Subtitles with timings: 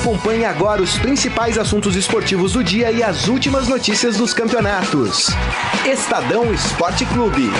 [0.00, 5.26] Acompanhe agora os principais assuntos esportivos do dia e as últimas notícias dos campeonatos.
[5.84, 7.50] Estadão Esporte Clube.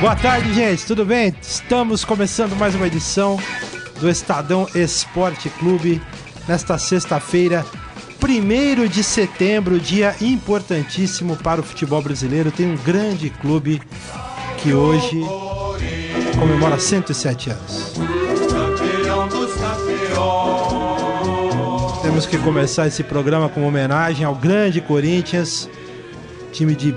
[0.00, 0.86] Boa tarde, gente.
[0.86, 1.34] Tudo bem?
[1.42, 3.36] Estamos começando mais uma edição
[3.98, 6.00] do Estadão Esporte Clube
[6.46, 7.66] nesta sexta-feira,
[8.22, 12.52] 1 de setembro, dia importantíssimo para o futebol brasileiro.
[12.52, 13.82] Tem um grande clube
[14.62, 15.20] que hoje
[16.38, 17.94] comemora 107 anos.
[22.02, 25.68] Temos que começar esse programa com homenagem ao grande Corinthians,
[26.52, 26.94] time de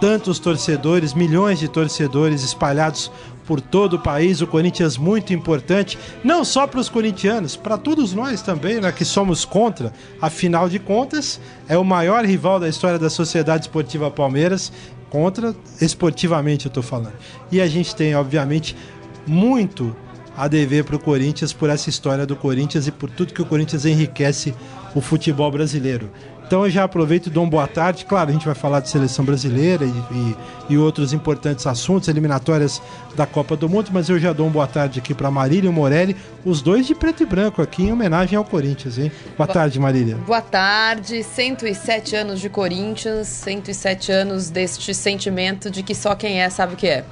[0.00, 3.10] tantos torcedores, milhões de torcedores espalhados
[3.46, 4.40] por todo o país.
[4.40, 9.04] O Corinthians muito importante, não só para os corintianos, para todos nós também, né, que
[9.04, 9.92] somos contra.
[10.20, 14.72] Afinal de contas, é o maior rival da história da Sociedade Esportiva Palmeiras,
[15.14, 17.12] contra esportivamente eu estou falando.
[17.52, 18.76] E a gente tem, obviamente,
[19.24, 19.94] muito
[20.36, 23.46] a dever para o Corinthians por essa história do Corinthians e por tudo que o
[23.46, 24.52] Corinthians enriquece
[24.92, 26.10] o futebol brasileiro.
[26.46, 28.04] Então eu já aproveito e dou uma boa tarde.
[28.04, 30.36] Claro, a gente vai falar de seleção brasileira e, e,
[30.70, 32.82] e, outros importantes assuntos, eliminatórias
[33.16, 35.72] da Copa do Mundo, mas eu já dou uma boa tarde aqui para Marília e
[35.72, 36.14] Morelli,
[36.44, 39.10] os dois de preto e branco aqui em homenagem ao Corinthians, hein?
[39.36, 40.16] Boa, boa tarde, Marília.
[40.16, 46.50] Boa tarde, 107 anos de Corinthians, 107 anos deste sentimento de que só quem é
[46.50, 47.04] sabe o que é.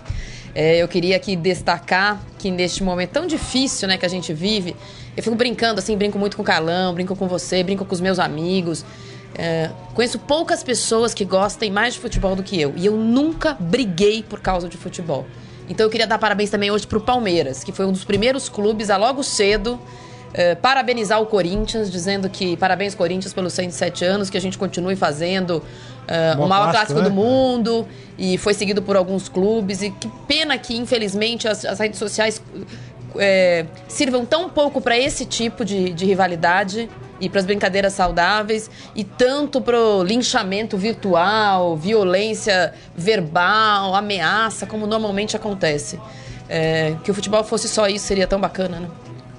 [0.54, 4.76] é eu queria aqui destacar que neste momento tão difícil né, que a gente vive,
[5.16, 8.00] eu fico brincando assim, brinco muito com o Carlão, brinco com você, brinco com os
[8.00, 8.84] meus amigos.
[9.34, 12.74] É, conheço poucas pessoas que gostem mais de futebol do que eu.
[12.76, 15.26] E eu nunca briguei por causa de futebol.
[15.68, 18.90] Então eu queria dar parabéns também hoje pro Palmeiras, que foi um dos primeiros clubes
[18.90, 19.80] a logo cedo
[20.34, 24.96] é, parabenizar o Corinthians, dizendo que parabéns Corinthians pelos 107 anos, que a gente continue
[24.96, 25.62] fazendo
[26.08, 27.08] é, o maior clássico né?
[27.08, 27.86] do mundo.
[28.18, 29.82] E foi seguido por alguns clubes.
[29.82, 32.42] E que pena que, infelizmente, as, as redes sociais
[33.16, 36.88] é, sirvam tão pouco para esse tipo de, de rivalidade
[37.22, 44.88] e para as brincadeiras saudáveis e tanto para o linchamento virtual, violência verbal, ameaça, como
[44.88, 46.00] normalmente acontece.
[46.48, 48.88] É, que o futebol fosse só isso seria tão bacana, né?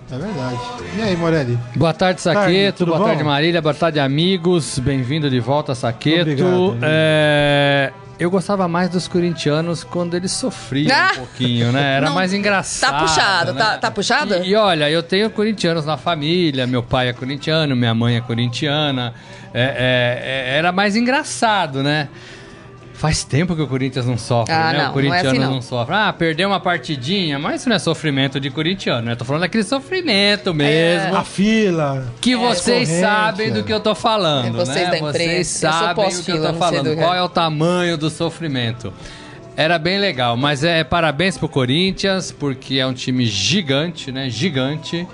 [0.10, 0.60] É verdade.
[0.98, 1.60] E aí, Morelli?
[1.76, 2.86] Boa tarde, Saqueto.
[2.86, 3.06] Boa bom?
[3.06, 3.62] tarde, Marília.
[3.62, 4.80] Boa tarde, amigos.
[4.80, 6.22] Bem-vindo de volta, Saqueto.
[6.22, 7.92] Obrigado, é...
[8.20, 11.12] Eu gostava mais dos corintianos quando eles sofriam ah!
[11.14, 11.98] um pouquinho, né?
[11.98, 12.92] Era Não, mais engraçado.
[12.92, 13.60] Tá puxado, né?
[13.60, 14.36] tá, tá puxado?
[14.36, 18.22] E, e, olha, eu tenho corintianos na família, meu pai é corintiano, minha mãe é
[18.22, 19.14] corintiana.
[19.54, 22.08] É, é, é era mais engraçado, né?
[23.04, 24.78] Faz tempo que o Corinthians não sofre, ah, né?
[24.84, 25.54] Não, o corintiano não, é assim, não.
[25.56, 25.94] não, sofre.
[25.94, 29.14] Ah, perdeu uma partidinha, mas isso não é sofrimento de corintiano, né?
[29.14, 31.14] Tô falando daquele sofrimento mesmo.
[31.14, 31.18] É.
[31.18, 32.08] A fila.
[32.22, 34.92] Que é, vocês sabem do que eu tô falando, é vocês né?
[34.92, 36.96] Da vocês sabem do que eu tô falando.
[36.96, 38.94] Qual é o tamanho do sofrimento.
[39.58, 44.30] Era bem legal, mas é parabéns pro Corinthians, porque é um time gigante, né?
[44.30, 45.06] Gigante.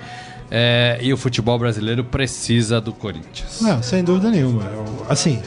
[0.48, 3.60] É, e o futebol brasileiro precisa do Corinthians.
[3.60, 4.62] Não, sem dúvida nenhuma.
[5.08, 5.42] Assim,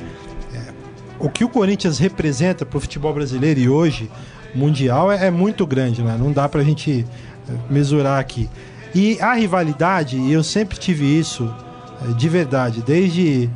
[1.23, 4.11] o que o Corinthians representa para o futebol brasileiro e hoje
[4.53, 6.17] mundial é, é muito grande, né?
[6.19, 7.05] Não dá para a gente
[7.49, 8.49] eh, mesurar aqui.
[8.93, 11.49] E a rivalidade, eu sempre tive isso
[12.01, 13.49] eh, de verdade, desde,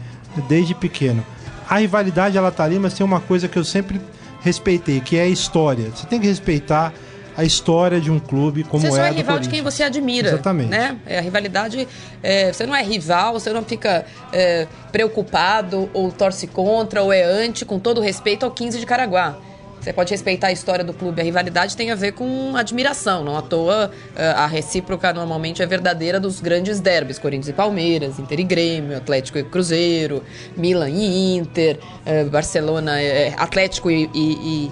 [0.48, 1.22] desde pequeno.
[1.70, 4.00] A rivalidade ela tá ali, mas tem uma coisa que eu sempre
[4.40, 5.92] respeitei, que é a história.
[5.94, 6.94] Você tem que respeitar
[7.38, 8.90] a história de um clube como você é.
[8.90, 10.30] Você só é rival de quem você admira.
[10.30, 10.70] Exatamente.
[10.70, 10.98] Né?
[11.06, 11.88] É, a rivalidade,
[12.24, 17.24] é, você não é rival, você não fica é, preocupado ou torce contra ou é
[17.24, 19.38] anti, com todo respeito ao 15 de Caraguá.
[19.80, 21.22] Você pode respeitar a história do clube.
[21.22, 23.24] A rivalidade tem a ver com admiração.
[23.24, 27.20] Não à toa, é, a recíproca normalmente é verdadeira dos grandes derbys.
[27.20, 30.24] Corinthians e Palmeiras, Inter e Grêmio, Atlético e Cruzeiro,
[30.58, 34.72] Milan e Inter, é, Barcelona, é, Atlético e, e,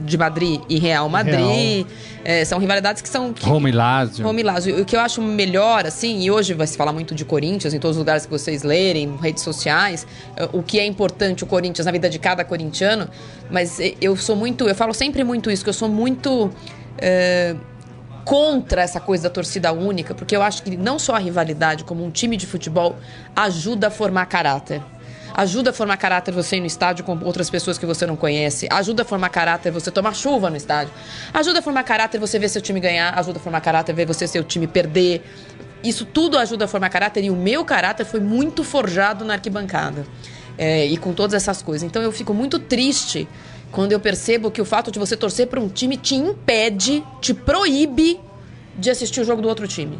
[0.00, 1.86] de Madrid e Real Madrid.
[2.24, 3.32] É, são rivalidades que são.
[3.32, 4.24] Que, Roma e Lazio.
[4.24, 4.80] Roma e Lazio.
[4.80, 7.78] O que eu acho melhor, assim, e hoje vai se falar muito de Corinthians em
[7.78, 10.06] todos os lugares que vocês lerem, redes sociais,
[10.36, 13.08] é, o que é importante o Corinthians na vida de cada corintiano,
[13.50, 14.66] mas eu sou muito.
[14.66, 16.50] Eu falo sempre muito isso, que eu sou muito.
[16.98, 17.54] É,
[18.24, 22.02] contra essa coisa da torcida única, porque eu acho que não só a rivalidade, como
[22.02, 22.96] um time de futebol,
[23.36, 24.82] ajuda a formar caráter.
[25.36, 28.68] Ajuda a formar caráter você ir no estádio com outras pessoas que você não conhece.
[28.70, 30.94] Ajuda a formar caráter você tomar chuva no estádio.
[31.32, 33.18] Ajuda a formar caráter você ver seu time ganhar.
[33.18, 35.24] Ajuda a formar caráter ver você seu time perder.
[35.82, 40.06] Isso tudo ajuda a formar caráter e o meu caráter foi muito forjado na arquibancada.
[40.56, 41.84] É, e com todas essas coisas.
[41.84, 43.26] Então eu fico muito triste
[43.72, 47.34] quando eu percebo que o fato de você torcer para um time te impede, te
[47.34, 48.20] proíbe
[48.78, 49.98] de assistir o jogo do outro time.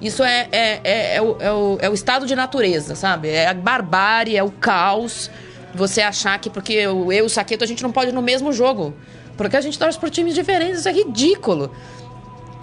[0.00, 3.28] Isso é, é, é, é, o, é, o, é o estado de natureza, sabe?
[3.28, 5.30] É a barbárie, é o caos.
[5.74, 8.52] Você achar que porque eu e o Saqueto a gente não pode ir no mesmo
[8.52, 8.94] jogo.
[9.36, 11.70] Porque a gente torce por times diferentes, isso é ridículo.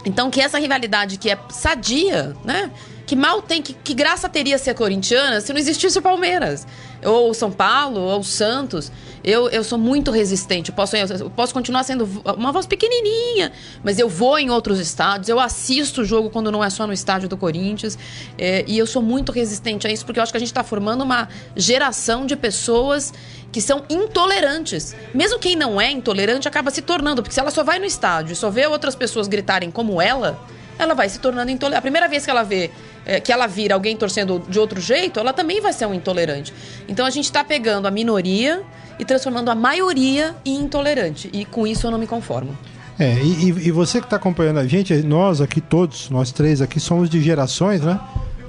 [0.05, 2.71] Então, que essa rivalidade que é sadia, né?
[3.07, 6.67] Que mal tem, que, que graça teria ser corintiana se não existisse o Palmeiras,
[7.05, 8.91] ou São Paulo, ou Santos.
[9.23, 10.71] Eu, eu sou muito resistente.
[10.71, 12.03] Eu posso, eu posso continuar sendo
[12.37, 16.61] uma voz pequenininha, mas eu vou em outros estádios, eu assisto o jogo quando não
[16.61, 17.97] é só no estádio do Corinthians.
[18.37, 20.63] É, e eu sou muito resistente a isso, porque eu acho que a gente está
[20.63, 23.13] formando uma geração de pessoas
[23.53, 24.93] que são intolerantes.
[25.13, 28.33] Mesmo quem não é intolerante acaba se tornando, porque se ela só vai no estádio
[28.33, 30.37] e só vê outras pessoas gritarem como ela,
[30.77, 31.79] ela vai se tornando intolerante.
[31.79, 32.69] A primeira vez que ela vê
[33.07, 36.53] é, que ela vira alguém torcendo de outro jeito, ela também vai ser um intolerante.
[36.89, 38.61] Então a gente está pegando a minoria
[38.99, 41.29] e transformando a maioria em intolerante.
[41.31, 42.55] E com isso eu não me conformo.
[42.99, 46.79] É, e, e você que está acompanhando a gente, nós aqui todos, nós três aqui,
[46.81, 47.97] somos de gerações, né?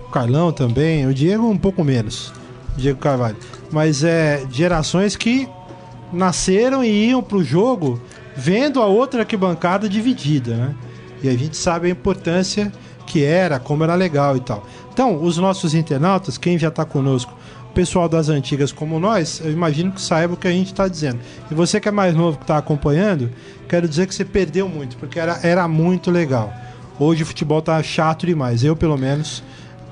[0.08, 2.32] O Carlão também, o Diego um pouco menos,
[2.76, 3.36] Diego Carvalho.
[3.70, 5.48] Mas é gerações que
[6.12, 8.00] nasceram e iam para o jogo
[8.34, 10.74] vendo a outra arquibancada dividida, né?
[11.22, 12.72] E a gente sabe a importância
[13.08, 14.64] que era, como era legal e tal.
[14.92, 17.32] Então, os nossos internautas, quem já está conosco,
[17.78, 21.20] pessoal das antigas como nós, eu imagino que saiba o que a gente está dizendo.
[21.48, 23.30] E você que é mais novo que está acompanhando,
[23.68, 26.52] quero dizer que você perdeu muito, porque era, era muito legal.
[26.98, 28.64] Hoje o futebol tá chato demais.
[28.64, 29.44] Eu, pelo menos,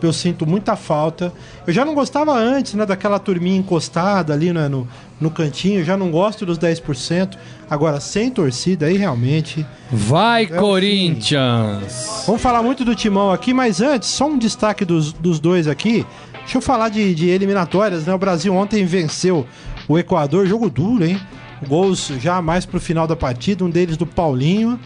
[0.02, 1.32] eu sinto muita falta.
[1.66, 4.86] Eu já não gostava antes, né, daquela turminha encostada ali né, no,
[5.20, 7.36] no cantinho, já não gosto dos 10%.
[7.68, 9.66] Agora, sem torcida, aí realmente.
[9.90, 12.24] Vai, é Corinthians!
[12.26, 16.06] Vamos falar muito do timão aqui, mas antes, só um destaque dos, dos dois aqui.
[16.40, 18.14] Deixa eu falar de, de eliminatórias, né?
[18.14, 19.46] O Brasil ontem venceu
[19.88, 21.20] o Equador, jogo duro, hein?
[21.66, 24.78] Gols já mais pro final da partida, um deles do Paulinho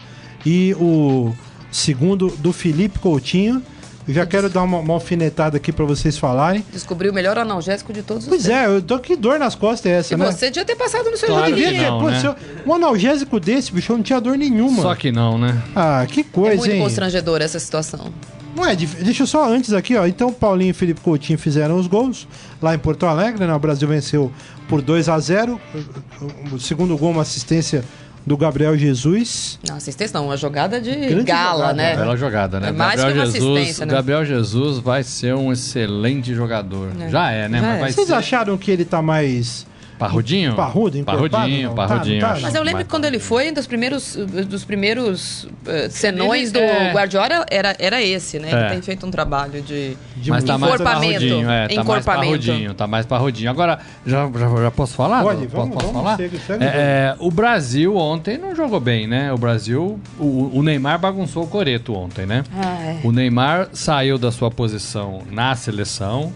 [0.45, 1.33] e o
[1.71, 3.61] segundo do Felipe Coutinho.
[4.07, 6.65] Já quero dar uma, uma alfinetada aqui para vocês falarem.
[6.71, 9.91] Descobriu o melhor analgésico de todos os Pois é, eu tô que dor nas costas
[9.91, 10.25] é essa, e né?
[10.25, 12.35] você devia ter passado no seu claro que não, Pô, né?
[12.65, 14.81] Um analgésico desse, bicho, eu não tinha dor nenhuma.
[14.81, 15.61] Só que não, né?
[15.75, 16.81] Ah, que coisa, é muito hein?
[16.81, 18.11] constrangedora essa situação.
[18.55, 20.05] Não é, deixa eu só antes aqui, ó.
[20.05, 22.27] Então, Paulinho e Felipe Coutinho fizeram os gols
[22.61, 23.53] lá em Porto Alegre, né?
[23.53, 24.31] O Brasil venceu
[24.67, 25.59] por 2 a 0
[26.51, 27.83] O segundo gol, uma assistência
[28.25, 29.59] do Gabriel Jesus.
[29.67, 31.95] Não, assistência não, uma jogada de Grande gala, jogada, né?
[31.95, 32.69] Bela jogada, né?
[32.69, 33.85] É mais Gabriel que uma Jesus, né?
[33.87, 36.89] Gabriel Jesus vai ser um excelente jogador.
[36.99, 37.09] É.
[37.09, 37.59] Já é, né?
[37.59, 37.91] Já Mas é.
[37.93, 38.13] Vocês ser...
[38.13, 39.65] acharam que ele tá mais
[40.01, 40.55] Parrudinho?
[40.55, 42.21] Parrudo, Parrudinho, não, parrudinho.
[42.21, 45.89] Tá, tá, Mas eu lembro que quando ele foi, um dos primeiros, dos primeiros uh,
[45.91, 46.91] senões ele, do é...
[46.91, 48.49] Guardiola era, era esse, né?
[48.51, 48.55] É.
[48.55, 51.43] Ele tem feito um trabalho de, de Mas tá encorpamento.
[51.43, 53.51] Mais é, tá mais parrudinho, tá mais parrudinho.
[53.51, 55.21] Agora, já, já, já posso falar?
[55.21, 56.17] Pode, vamos, posso, vamos, falar?
[56.17, 59.31] Segue, segue é, é, o Brasil ontem não jogou bem, né?
[59.31, 62.43] O Brasil, o, o Neymar bagunçou o coreto ontem, né?
[62.55, 62.99] Ah, é.
[63.03, 66.33] O Neymar saiu da sua posição na seleção,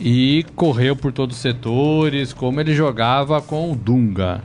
[0.00, 4.42] e correu por todos os setores, como ele jogava com o Dunga.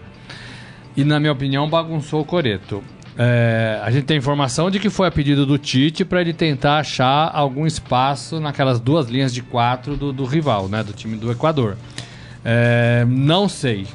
[0.95, 2.83] E, na minha opinião, bagunçou o Coreto.
[3.17, 6.79] É, a gente tem informação de que foi a pedido do Tite para ele tentar
[6.79, 11.31] achar algum espaço naquelas duas linhas de quatro do, do rival, né, do time do
[11.31, 11.77] Equador.
[12.43, 13.85] É, não sei.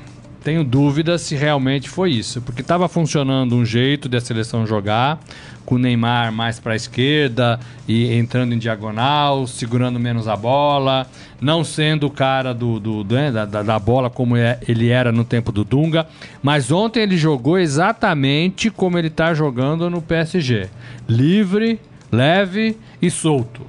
[0.46, 5.19] Tenho dúvidas se realmente foi isso, porque estava funcionando um jeito de a seleção jogar,
[5.64, 7.58] com o Neymar mais para a esquerda
[7.88, 11.04] e entrando em diagonal, segurando menos a bola,
[11.40, 15.10] não sendo o cara do, do, do né, da, da, bola como é, ele era
[15.10, 16.06] no tempo do Dunga.
[16.40, 20.68] Mas ontem ele jogou exatamente como ele está jogando no PSG:
[21.09, 21.80] livre,
[22.12, 23.62] leve e solto.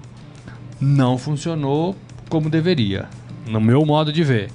[0.79, 1.95] Não funcionou
[2.29, 3.07] como deveria,
[3.47, 4.51] no meu modo de ver.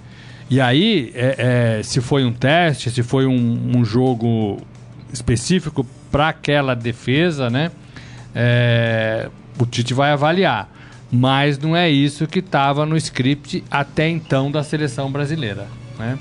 [0.51, 4.61] E aí, é, é, se foi um teste, se foi um, um jogo
[5.13, 7.71] específico para aquela defesa, né?
[8.35, 10.69] É, o Tite vai avaliar.
[11.11, 15.67] Mas não é isso que estava no script até então da seleção brasileira,
[15.99, 16.19] né?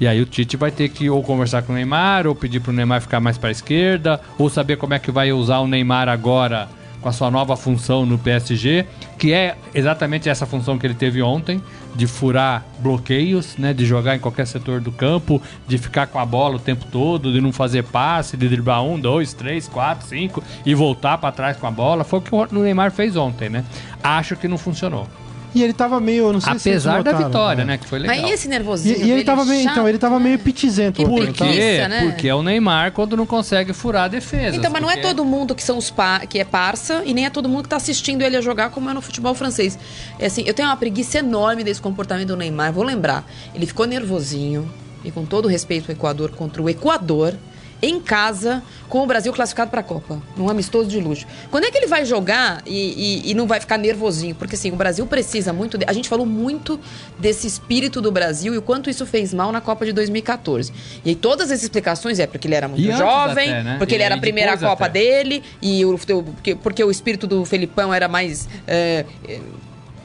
[0.00, 2.70] E aí o Tite vai ter que ou conversar com o Neymar, ou pedir para
[2.70, 5.68] o Neymar ficar mais para a esquerda, ou saber como é que vai usar o
[5.68, 6.68] Neymar agora
[7.04, 8.86] com a sua nova função no PSG,
[9.18, 11.62] que é exatamente essa função que ele teve ontem,
[11.94, 16.24] de furar bloqueios, né, de jogar em qualquer setor do campo, de ficar com a
[16.24, 20.42] bola o tempo todo, de não fazer passe, de driblar um, dois, três, quatro, cinco
[20.64, 22.04] e voltar para trás com a bola.
[22.04, 23.66] Foi o que o Neymar fez ontem, né?
[24.02, 25.06] Acho que não funcionou.
[25.54, 27.74] E ele tava meio, não sei Apesar se da vitória, né?
[27.74, 27.78] né?
[27.78, 28.16] Que foi legal.
[28.16, 29.04] Mas esse nervosismo.
[29.04, 31.04] E, e ele tava meio, então, ele tava meio pitizento.
[31.04, 31.86] Por quê?
[31.88, 32.10] Né?
[32.10, 34.56] Porque é o Neymar quando não consegue furar a defesa.
[34.56, 37.26] Então, mas não é todo mundo que são os pa que é parça e nem
[37.26, 39.78] é todo mundo que tá assistindo ele a jogar como é no futebol francês.
[40.18, 42.72] É assim, eu tenho uma preguiça enorme desse comportamento do Neymar.
[42.72, 44.68] Vou lembrar, ele ficou nervosinho
[45.04, 47.34] e com todo respeito ao Equador contra o Equador
[47.82, 51.26] em casa com o Brasil classificado para a Copa, num amistoso de luxo.
[51.50, 54.34] Quando é que ele vai jogar e, e, e, não vai ficar nervosinho?
[54.34, 55.76] Porque assim, o Brasil precisa muito.
[55.76, 55.84] De...
[55.86, 56.78] A gente falou muito
[57.18, 60.72] desse espírito do Brasil e o quanto isso fez mal na Copa de 2014.
[61.04, 63.76] E aí todas as explicações é porque ele era muito e jovem, até, né?
[63.78, 65.00] porque ele era a primeira Copa até.
[65.00, 68.48] dele, e o, porque, porque o espírito do Felipão era mais.
[68.66, 69.04] É,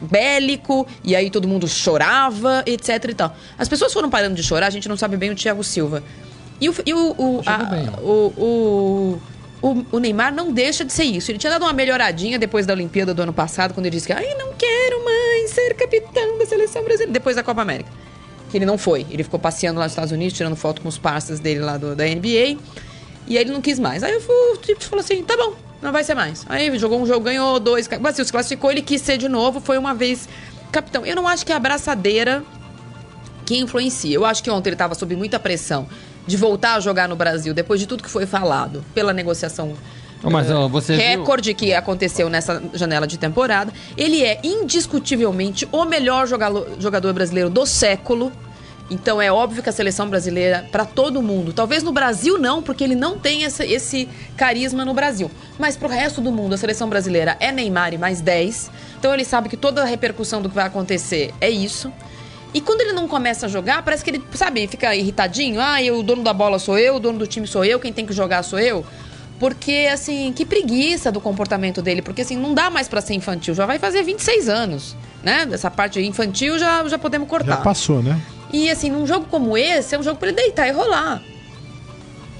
[0.02, 3.36] bélico, e aí todo mundo chorava, etc e tal.
[3.58, 6.02] As pessoas foram parando de chorar, a gente não sabe bem o Thiago Silva.
[6.62, 9.22] E o, e o, o, a, o, o,
[9.62, 11.32] o, o, Neymar não deixa de ser isso.
[11.32, 14.14] Ele tinha dado uma melhoradinha depois da Olimpíada do ano passado, quando ele disse que
[14.14, 17.90] ai, não quero mais ser capitão da seleção brasileira, depois da Copa América.
[18.50, 19.06] Que ele não foi.
[19.10, 21.96] Ele ficou passeando lá nos Estados Unidos, tirando foto com os parceiros dele lá do,
[21.96, 22.58] da NBA.
[23.28, 24.04] E aí ele não quis mais.
[24.04, 26.46] Aí o tipo falou assim: tá bom, não vai ser mais.
[26.50, 27.88] Aí jogou um jogo, ganhou dois.
[28.02, 30.28] Mas assim, se classificou, ele quis ser de novo, foi uma vez
[30.72, 31.06] capitão.
[31.06, 32.44] Eu não acho que é a abraçadeira
[33.46, 34.16] que influencia.
[34.16, 35.88] Eu acho que ontem ele estava sob muita pressão
[36.30, 39.74] de voltar a jogar no Brasil, depois de tudo que foi falado pela negociação
[40.22, 41.56] mas, uh, você recorde viu?
[41.56, 43.72] que aconteceu nessa janela de temporada.
[43.96, 48.30] Ele é indiscutivelmente o melhor jogador brasileiro do século.
[48.92, 52.84] Então é óbvio que a seleção brasileira, para todo mundo, talvez no Brasil não, porque
[52.84, 55.32] ele não tem essa, esse carisma no Brasil.
[55.58, 58.70] Mas para o resto do mundo, a seleção brasileira é Neymar e mais 10.
[59.00, 61.94] Então ele sabe que toda a repercussão do que vai acontecer é isso.
[62.54, 65.62] E quando ele não começa a jogar, parece que ele, sabe, fica irritadinho.
[65.62, 67.94] Ah, eu, o dono da bola sou eu, o dono do time sou eu, quem
[67.94, 68.84] tem que jogar sou eu.
[69.40, 72.02] Porque, assim, que preguiça do comportamento dele.
[72.02, 73.54] Porque, assim, não dá mais para ser infantil.
[73.54, 75.46] Já vai fazer 26 anos, né?
[75.46, 77.56] Dessa parte infantil já, já podemos cortar.
[77.56, 78.20] Já passou, né?
[78.52, 81.22] E, assim, num jogo como esse, é um jogo para ele deitar e rolar.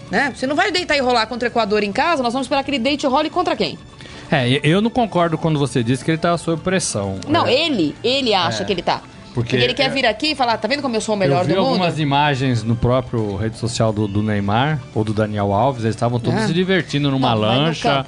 [0.10, 0.34] Né?
[0.36, 2.72] Você não vai deitar e rolar contra o Equador em casa, nós vamos esperar que
[2.72, 3.78] ele deite e role contra quem?
[4.32, 7.20] É, eu não concordo quando você disse que ele tá sob pressão.
[7.28, 7.54] Não, é.
[7.54, 8.66] ele, ele acha é.
[8.66, 9.02] que ele tá.
[9.34, 11.18] Porque, Porque ele quer é, vir aqui e falar, tá vendo como eu sou o
[11.18, 11.58] melhor do mundo?
[11.58, 15.84] Eu vi algumas imagens no próprio rede social do, do Neymar ou do Daniel Alves,
[15.84, 16.48] eles estavam todos ah.
[16.48, 18.06] se divertindo numa não, lancha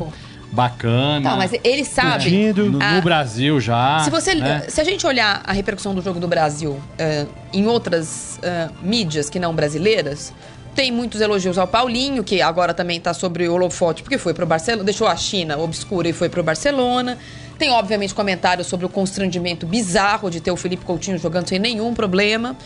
[0.51, 1.29] bacana.
[1.29, 2.53] Não, mas ele sabe.
[2.53, 3.99] No, a, no Brasil já.
[3.99, 4.65] Se, você, né?
[4.67, 9.29] se a gente olhar a repercussão do jogo do Brasil uh, em outras uh, mídias
[9.29, 10.33] que não brasileiras,
[10.75, 14.43] tem muitos elogios ao Paulinho, que agora também está sobre o holofote, porque foi para
[14.43, 17.17] o Barcelona, deixou a China obscura e foi para o Barcelona.
[17.61, 21.93] Tem, obviamente, comentários sobre o constrangimento bizarro de ter o Felipe Coutinho jogando sem nenhum
[21.93, 22.57] problema.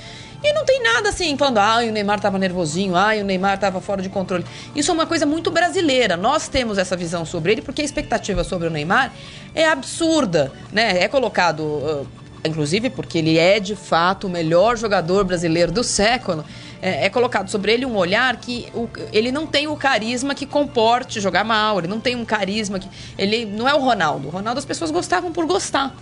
[0.41, 3.81] E não tem nada assim, falando, ah, o Neymar tava nervosinho, ah, o Neymar tava
[3.81, 4.45] fora de controle.
[4.73, 6.15] Isso é uma coisa muito brasileira.
[6.15, 9.11] Nós temos essa visão sobre ele, porque a expectativa sobre o Neymar
[9.53, 11.03] é absurda, né?
[11.03, 12.07] É colocado.
[12.45, 16.45] Inclusive porque ele é de fato o melhor jogador brasileiro do século
[16.86, 20.46] é, é, colocado sobre ele um olhar que o, ele não tem o carisma que
[20.46, 22.88] comporte jogar mal, ele não tem um carisma que.
[23.18, 24.27] Ele não é o Ronaldo.
[24.27, 25.96] O Ronaldo as pessoas gostavam por gostar.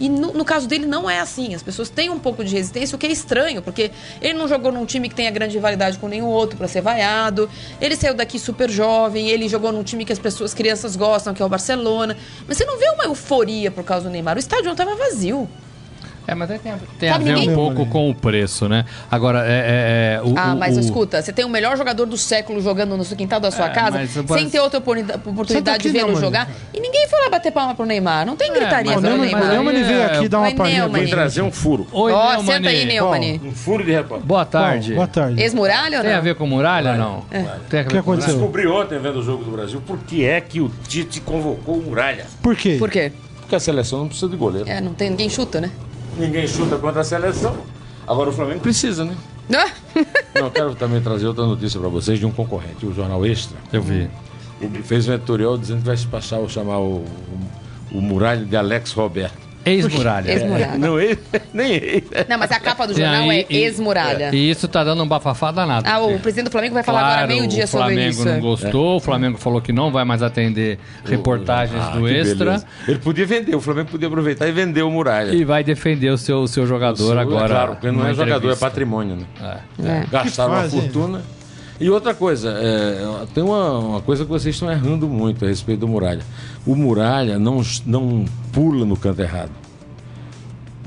[0.00, 1.54] E no, no, caso dele não é assim.
[1.54, 4.72] As pessoas têm um pouco de resistência, o que é estranho, porque ele não jogou
[4.72, 7.48] num time que tenha grande rivalidade com nenhum outro para ser vaiado.
[7.80, 11.40] Ele saiu daqui super jovem, ele jogou num time que as pessoas, crianças gostam, que
[11.40, 12.16] é o Barcelona.
[12.48, 14.34] Mas você não vê uma euforia por causa do Neymar.
[14.34, 15.48] O estádio não estava vazio.
[16.26, 16.58] É, mas tem,
[16.98, 17.50] tem a ver ninguém?
[17.50, 18.84] um pouco com o preço, né?
[19.10, 19.50] Agora, é.
[19.50, 22.96] é, é o, ah, mas o, escuta, você tem o melhor jogador do século jogando
[22.96, 26.48] no quintal da sua é, casa, sem ter outra oportunidade de vê-lo jogar.
[26.74, 28.26] E ninguém foi lá bater palma pro Neymar.
[28.26, 29.42] Não tem é, gritaria é, pro Neymar.
[29.42, 30.88] O Neumann veio aqui dar uma palhinha.
[30.88, 31.86] Vem trazer um furo.
[31.92, 33.40] Oi, oh, senta aí, Neumann.
[33.44, 34.26] Um furo de repórter.
[34.26, 34.94] Boa tarde.
[34.94, 35.40] boa tarde.
[35.40, 36.10] Ex-muralha ou não?
[36.10, 37.24] Tem a ver com muralha ou não?
[37.30, 37.42] É.
[37.68, 38.34] Tem a ver o que aconteceu?
[38.34, 41.76] Eu descobri ontem, vendo o jogo do Brasil, por que é que o Tite convocou
[41.76, 42.26] o Muralha.
[42.42, 42.76] Por quê?
[42.78, 43.12] Por quê?
[43.40, 44.68] Porque a seleção não precisa de goleiro.
[44.68, 45.70] É, não tem ninguém chuta, né?
[46.16, 47.56] Ninguém chuta contra a seleção.
[48.06, 49.16] Agora o Flamengo precisa, né?
[50.34, 53.56] Não, quero também trazer outra notícia para vocês de um concorrente, o Jornal Extra.
[53.72, 54.08] Eu vi.
[54.60, 57.40] Ele fez um editorial dizendo que vai se passar o chamar o, o,
[57.92, 59.45] o Muralha de Alex Roberto.
[59.66, 60.30] Ex-muralha.
[60.30, 60.78] Ex-muralha.
[60.78, 61.18] Não, ex,
[61.52, 62.04] nem ex.
[62.28, 64.30] Não, mas a capa do jornal é ex-muralha.
[64.32, 65.88] E isso tá dando um bafafá danado.
[65.88, 68.20] Ah, o presidente do Flamengo vai falar claro, agora meio-dia sobre isso.
[68.20, 68.96] O Flamengo não gostou, é.
[68.96, 72.44] o Flamengo falou que não vai mais atender reportagens ah, do Extra.
[72.44, 72.66] Beleza.
[72.86, 75.32] Ele podia vender, o Flamengo podia aproveitar e vender o Muralha.
[75.32, 77.48] E vai defender o seu, o seu jogador o seu, agora.
[77.48, 79.26] Claro, porque não é jogador, é patrimônio, né?
[79.82, 79.88] É.
[79.88, 80.06] É.
[80.10, 81.22] Gastaram uma fortuna.
[81.78, 85.80] E outra coisa, é, tem uma, uma, coisa que vocês estão errando muito a respeito
[85.80, 86.22] do Muralha.
[86.66, 89.52] O Muralha não, não pula no canto errado.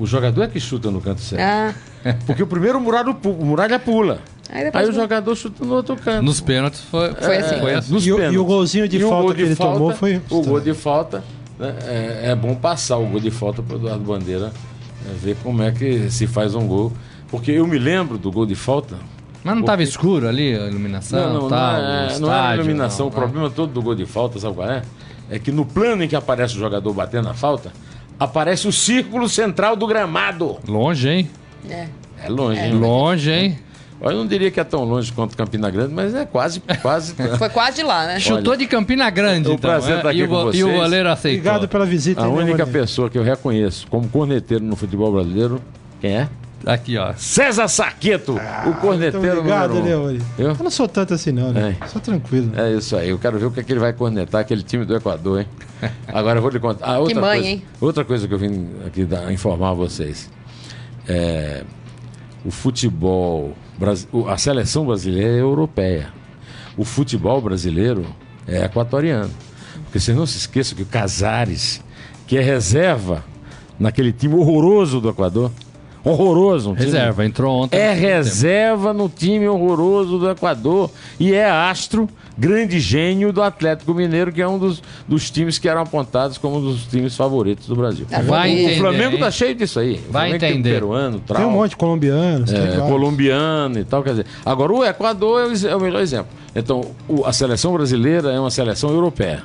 [0.00, 1.42] O jogador é que chuta no canto certo.
[1.42, 1.74] Ah.
[2.26, 4.20] Porque o primeiro muralha, o muralha pula.
[4.48, 6.24] Aí, Aí o jogador chuta no outro canto.
[6.24, 7.54] Nos pênaltis foi, foi assim.
[7.54, 7.92] É, foi assim.
[7.92, 8.34] Nos e, pênaltis.
[8.34, 10.20] e o golzinho de falta gol de que ele falta, tomou foi.
[10.30, 11.22] O gol de falta.
[11.58, 15.36] Né, é, é, bom passar o gol de falta para o Eduardo Bandeira né, ver
[15.42, 16.92] como é que se faz um gol.
[17.28, 18.96] Porque eu me lembro do gol de falta.
[19.42, 21.32] Mas não estava escuro ali a iluminação?
[21.32, 23.06] Não, não, tal, não, é, não era a iluminação.
[23.06, 24.82] Não, o problema todo do gol de falta, sabe qual é?
[25.30, 27.72] É que no plano em que aparece o jogador batendo a falta,
[28.18, 30.58] aparece o círculo central do gramado.
[30.68, 31.30] Longe, hein?
[31.68, 31.88] É.
[32.22, 32.74] É longe, é, hein?
[32.74, 33.58] Longe, hein?
[34.02, 37.14] Eu não diria que é tão longe quanto Campina Grande, mas é quase, quase.
[37.36, 38.18] Foi quase lá, né?
[38.18, 39.58] Chutou de Campina Grande, é então.
[39.58, 40.60] prazer estar aqui e, com o, vocês.
[40.60, 41.40] e o goleiro aceitou.
[41.40, 42.22] Obrigado pela visita.
[42.22, 45.60] A única pessoa que eu reconheço como corneteiro no futebol brasileiro,
[46.00, 46.28] quem é?
[46.66, 47.14] Aqui, ó.
[47.16, 50.10] César Saqueto, ah, o corneteiro obrigado, número um.
[50.38, 50.48] Eu?
[50.50, 51.76] eu não sou tanto assim, não, né?
[51.80, 51.86] É.
[51.86, 52.52] Sou tranquilo.
[52.54, 53.08] É isso aí.
[53.08, 55.46] Eu quero ver o que, é que ele vai cornetar, aquele time do Equador, hein?
[56.08, 56.86] Agora eu vou lhe contar.
[56.86, 57.62] Ah, outra que mãe, coisa, hein?
[57.80, 60.30] Outra coisa que eu vim aqui dar, informar a vocês.
[61.08, 61.64] É,
[62.44, 63.56] o futebol,
[64.28, 66.12] a seleção brasileira é europeia.
[66.76, 68.04] O futebol brasileiro
[68.46, 69.30] é equatoriano.
[69.84, 71.82] Porque vocês não se esqueçam que o Casares,
[72.26, 73.24] que é reserva
[73.78, 75.50] naquele time horroroso do Equador,
[76.04, 76.70] horroroso.
[76.70, 77.76] Um reserva, entrou ontem.
[77.76, 84.32] É reserva no time horroroso do Equador e é astro, grande gênio do Atlético Mineiro,
[84.32, 87.76] que é um dos, dos times que eram apontados como um dos times favoritos do
[87.76, 88.06] Brasil.
[88.24, 89.20] Vai o entender, Flamengo hein?
[89.20, 90.00] tá cheio disso aí.
[90.10, 90.48] Vai entender.
[90.48, 92.52] Tem, um peruano, tem um monte de colombianos.
[92.52, 94.02] É, colombiano e tal.
[94.02, 96.28] Quer dizer, agora o Equador é o, é o melhor exemplo.
[96.54, 99.42] Então, o, a seleção brasileira é uma seleção europeia.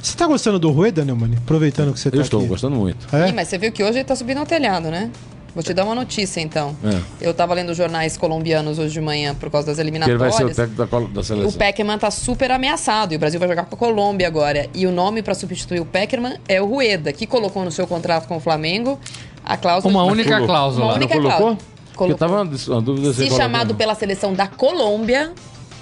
[0.00, 1.36] Você tá gostando do Rui, Daniel Mani?
[1.36, 2.48] Aproveitando que você tá Eu estou aqui.
[2.48, 3.06] gostando muito.
[3.14, 3.28] É?
[3.28, 5.10] Ih, mas você viu que hoje ele tá subindo ao telhado, né?
[5.58, 6.76] Vou te dar uma notícia, então.
[6.84, 7.00] É.
[7.20, 10.16] Eu estava lendo jornais colombianos hoje de manhã por causa das eliminatórias.
[10.16, 11.50] Que ele vai ser o técnico da, da seleção.
[11.50, 14.68] O Peckerman está super ameaçado e o Brasil vai jogar com a Colômbia agora.
[14.72, 18.28] E o nome para substituir o Peckerman é o Rueda, que colocou no seu contrato
[18.28, 19.00] com o Flamengo
[19.44, 19.92] a cláusula...
[19.92, 20.84] Uma única cláusula.
[20.84, 21.38] Uma única colocou?
[21.38, 21.58] cláusula.
[21.96, 22.14] Colocou.
[22.14, 25.32] Eu tava uma dúvida se chamado pela seleção da Colômbia,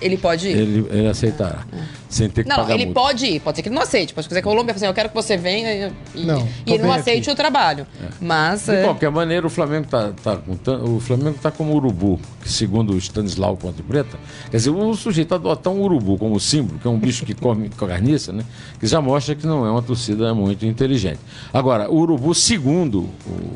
[0.00, 0.56] ele pode ir?
[0.56, 1.64] Ele, ele aceitará.
[1.72, 1.76] Ah,
[2.08, 3.00] Sem ter que não, pagar ele multa.
[3.00, 3.40] pode ir.
[3.40, 4.14] Pode ser que ele não aceite.
[4.14, 6.82] Pode ser que a Colômbia assim, eu quero que você venha e, não, e ele
[6.82, 7.30] não aceite aqui.
[7.30, 7.86] o trabalho.
[8.02, 8.08] É.
[8.20, 8.66] Mas...
[8.66, 8.84] De é...
[8.84, 12.98] qualquer maneira, o Flamengo está tá, tá o Flamengo tá como urubu, que segundo o
[12.98, 14.18] Stanislau Ponte Preta,
[14.50, 17.68] quer dizer, o sujeito adotar um urubu como símbolo, que é um bicho que come
[17.70, 18.44] carniça, né?
[18.78, 21.20] Que já mostra que não é uma torcida muito inteligente.
[21.52, 23.08] Agora, o urubu, segundo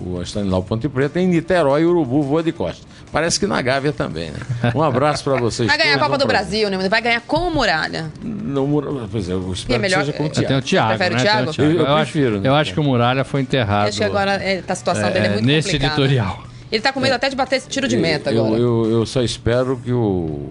[0.07, 2.87] o Stanislau Ponte Preta, em Niterói, o urubu voa de costas.
[3.13, 4.39] Parece que na Gávea também, né?
[4.75, 5.69] Um abraço para vocês.
[5.69, 6.89] Vai ganhar a Copa do Brasil, né?
[6.89, 8.11] Vai ganhar com o Muralha.
[8.23, 8.69] Não,
[9.11, 10.49] Pois é, eu espero é melhor, que seja com o Thiago.
[10.49, 11.21] Tem o Thiago, Prefere né?
[11.21, 11.51] o Thiago?
[11.51, 11.73] O Thiago.
[11.73, 12.37] Eu, eu, eu, prefiro.
[12.37, 13.85] Acho, eu acho que o Muralha foi enterrado.
[13.85, 16.01] Eu acho que agora é, a situação é, dele é muito nesse complicada.
[16.01, 16.45] Nesse editorial.
[16.71, 17.17] Ele tá com medo é.
[17.17, 18.57] até de bater esse tiro de meta agora.
[18.57, 20.51] Eu, eu, só espero que o,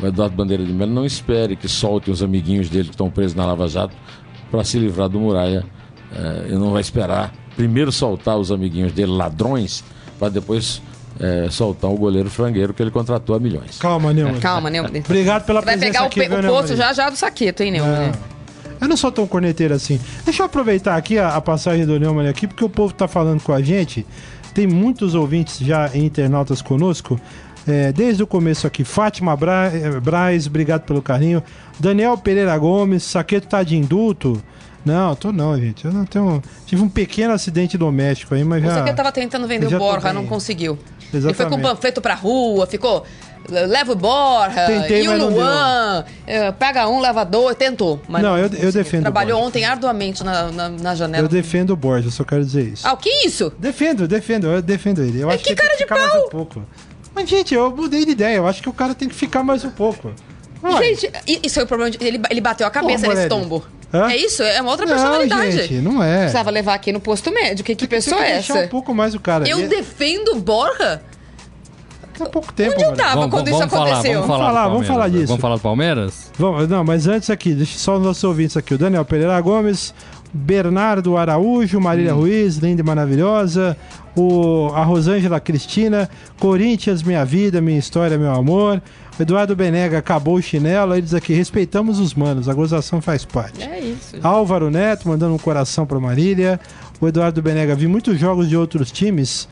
[0.00, 3.34] o Eduardo Bandeira de Melo não espere que solte os amiguinhos dele que estão presos
[3.34, 3.96] na Lava Jato
[4.50, 5.64] para se livrar do Muralha.
[6.14, 9.82] É, ele não vai esperar primeiro soltar os amiguinhos dele, ladrões,
[10.18, 10.82] para depois
[11.20, 13.78] é, soltar o goleiro frangueiro que ele contratou a milhões.
[13.78, 14.40] Calma, Neumann.
[14.40, 15.02] Calma, Neumann.
[15.04, 16.20] Obrigado pela Vai presença aqui.
[16.20, 18.10] Vai pegar o, o poço já já do saqueto, hein, Neumann?
[18.10, 18.12] É.
[18.80, 20.00] Eu não sou tão corneteiro assim.
[20.24, 23.42] Deixa eu aproveitar aqui a, a passagem do Neumann aqui, porque o povo está falando
[23.42, 24.06] com a gente.
[24.54, 27.20] Tem muitos ouvintes já internautas conosco.
[27.66, 31.42] É, desde o começo aqui, Fátima Bra é, Braz, obrigado pelo carinho.
[31.78, 34.42] Daniel Pereira Gomes, Saqueto tá de indulto.
[34.84, 35.84] Não, tô não, gente.
[35.84, 36.42] Eu não tenho.
[36.64, 38.74] Tive um pequeno acidente doméstico aí, mas já.
[38.74, 40.78] Você que tava tentando vender o Borja, não conseguiu.
[41.12, 41.26] Exatamente.
[41.26, 43.04] Ele foi com o panfleto pra rua, ficou.
[43.48, 47.98] Leva o Borja, Tentei, e o Luan, é, pega um, leva dois, tentou.
[48.06, 49.02] Mas não, não eu, eu defendo.
[49.02, 51.24] Trabalhou ontem arduamente na, na, na, janela.
[51.24, 52.86] Eu defendo o Borja, só quero dizer isso.
[52.86, 53.50] Ah, o que isso?
[53.58, 55.20] Defendo, defendo, eu defendo ele.
[55.20, 56.26] Eu é acho que, que cara de pau!
[56.26, 56.64] Um pouco.
[57.14, 58.36] Mas, gente, eu mudei de ideia.
[58.36, 60.12] Eu acho que o cara tem que ficar mais um pouco.
[60.78, 61.10] Gente,
[61.42, 61.90] isso foi o problema.
[61.90, 63.64] De, ele, ele bateu a cabeça Pô, nesse tombo.
[63.92, 64.10] Hã?
[64.10, 64.42] É isso?
[64.42, 65.52] É uma outra não, personalidade.
[65.52, 66.18] Gente, não é.
[66.18, 67.66] Precisava levar aqui no posto médico.
[67.66, 68.54] Que, que pessoa é essa?
[68.54, 69.48] um pouco mais o cara.
[69.48, 71.00] Eu defendo Borja?
[72.20, 72.74] Há pouco tempo.
[72.74, 74.20] Onde eu tava vamos, quando vamos isso falar, aconteceu?
[74.20, 75.26] Vamos falar, vamos falar disso.
[75.28, 76.30] Vamos falar do Palmeiras?
[76.36, 78.74] Vamos, não, mas antes aqui, deixa só os nossos ouvintes aqui.
[78.74, 79.94] O Daniel Pereira Gomes,
[80.32, 82.20] Bernardo Araújo, Marília hum.
[82.20, 83.76] Ruiz, linda e maravilhosa.
[84.16, 88.82] O, a Rosângela Cristina, Corinthians, minha vida, minha história, meu amor.
[89.22, 93.62] Eduardo Benega acabou o chinelo, ele diz aqui: respeitamos os manos, a gozação faz parte.
[93.62, 94.16] É isso.
[94.22, 96.60] Álvaro Neto mandando um coração para Marília.
[97.00, 99.48] O Eduardo Benega, vi muitos jogos de outros times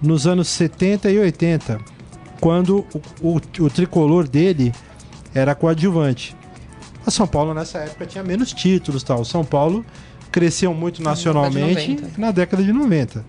[0.00, 1.80] nos anos 70 e 80,
[2.40, 2.86] quando
[3.20, 4.72] o, o, o tricolor dele
[5.34, 6.36] era coadjuvante.
[7.06, 9.20] A São Paulo nessa época tinha menos títulos, tal.
[9.20, 9.84] O São Paulo
[10.30, 13.24] cresceu muito nacionalmente na década de 90.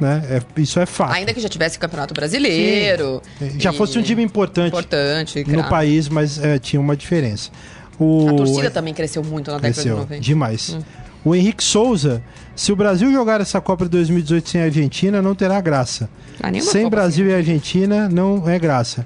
[0.00, 0.22] Né?
[0.30, 1.12] É, isso é fato.
[1.12, 3.20] Ainda que já tivesse campeonato brasileiro.
[3.38, 3.58] Sim.
[3.58, 3.76] Já e...
[3.76, 7.50] fosse um time importante, importante no país, mas é, tinha uma diferença.
[7.98, 8.28] O...
[8.28, 10.20] A torcida também cresceu muito na cresceu, década de 90.
[10.20, 10.74] Demais.
[10.74, 10.82] Hum.
[11.24, 12.22] O Henrique Souza,
[12.54, 16.08] se o Brasil jogar essa Copa de 2018 sem a Argentina, não terá graça.
[16.40, 17.34] Ah, sem Copa Brasil assim.
[17.34, 19.04] e Argentina, não é graça.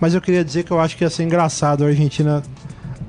[0.00, 2.42] Mas eu queria dizer que eu acho que ia ser engraçado a Argentina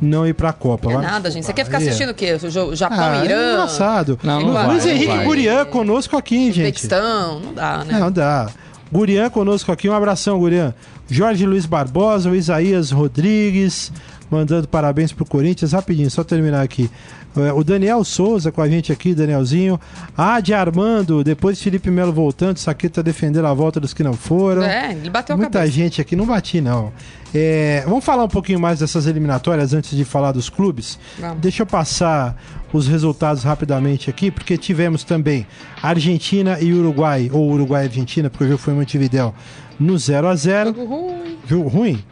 [0.02, 0.92] não ir pra Copa.
[0.92, 1.46] É nada, gente.
[1.46, 2.38] Você quer ficar assistindo o quê?
[2.42, 3.36] O Japão, ah, Irã?
[3.36, 4.20] É engraçado.
[4.24, 6.76] Não, não Luiz vai, Henrique Gurian conosco aqui, gente.
[6.76, 8.00] Uzbequistão, não dá, né?
[8.00, 8.50] Não dá.
[8.92, 10.74] Gurian conosco aqui, um abração, Gurian.
[11.10, 13.92] Jorge Luiz Barbosa, o Isaías Rodrigues,
[14.30, 15.74] mandando parabéns pro Corinthians.
[15.74, 16.90] Rapidinho, só terminar aqui.
[17.38, 19.80] É, o Daniel Souza com a gente aqui, Danielzinho.
[20.18, 24.64] Ah, de Armando, depois Felipe Melo voltando, Saqueta defendendo a volta dos que não foram.
[24.64, 25.72] É, ele bateu Muita a cabeça.
[25.72, 26.92] gente aqui, não bati não.
[27.34, 31.00] É, vamos falar um pouquinho mais dessas eliminatórias antes de falar dos clubes?
[31.18, 31.38] Vamos.
[31.40, 32.36] Deixa eu passar
[32.74, 35.48] os resultados rapidamente aqui, porque tivemos também
[35.82, 39.34] Argentina e Uruguai, ou Uruguai e Argentina, porque o jogo foi em Montevidéu,
[39.80, 41.38] no 0 a 0 Jogo ruim.
[41.48, 42.04] Jogo ruim?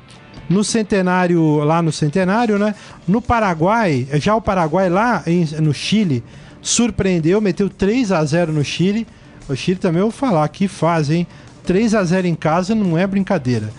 [0.49, 2.73] No Centenário, lá no Centenário, né?
[3.07, 6.23] No Paraguai, já o Paraguai lá em, no Chile
[6.62, 9.07] surpreendeu, meteu 3 a 0 no Chile.
[9.47, 11.27] O Chile também vou falar que faz, hein?
[11.63, 13.69] 3 a 0 em casa não é brincadeira.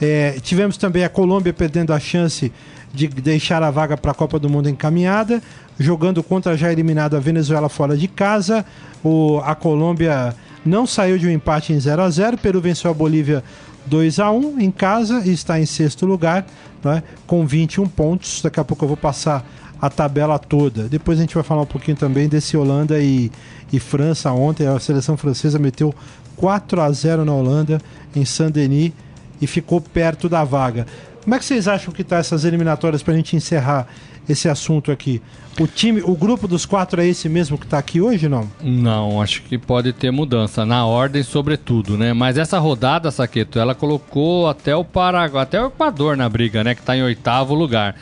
[0.00, 2.50] É, tivemos também a Colômbia perdendo a chance
[2.92, 5.42] de deixar a vaga para a Copa do Mundo encaminhada,
[5.78, 8.64] jogando contra a já eliminada Venezuela fora de casa.
[9.04, 12.94] O, a Colômbia não saiu de um empate em 0 a 0 Peru venceu a
[12.94, 13.42] Bolívia
[13.86, 16.46] 2 a 1 em casa e está em sexto lugar,
[16.82, 18.40] né, com 21 pontos.
[18.42, 19.44] Daqui a pouco eu vou passar
[19.80, 20.88] a tabela toda.
[20.88, 23.30] Depois a gente vai falar um pouquinho também desse Holanda e,
[23.72, 24.66] e França ontem.
[24.66, 25.94] A seleção francesa meteu
[26.36, 27.80] 4 a 0 na Holanda,
[28.14, 28.92] em Saint-Denis,
[29.40, 30.86] e ficou perto da vaga.
[31.22, 33.86] Como é que vocês acham que tá essas eliminatórias para a gente encerrar
[34.28, 35.20] esse assunto aqui?
[35.58, 38.50] O time, o grupo dos quatro é esse mesmo que está aqui hoje, não?
[38.62, 42.12] Não, acho que pode ter mudança na ordem, sobretudo, né?
[42.12, 46.74] Mas essa rodada, Saqueto, ela colocou até o Paraguai, até o Equador na briga, né?
[46.74, 47.96] Que está em oitavo lugar.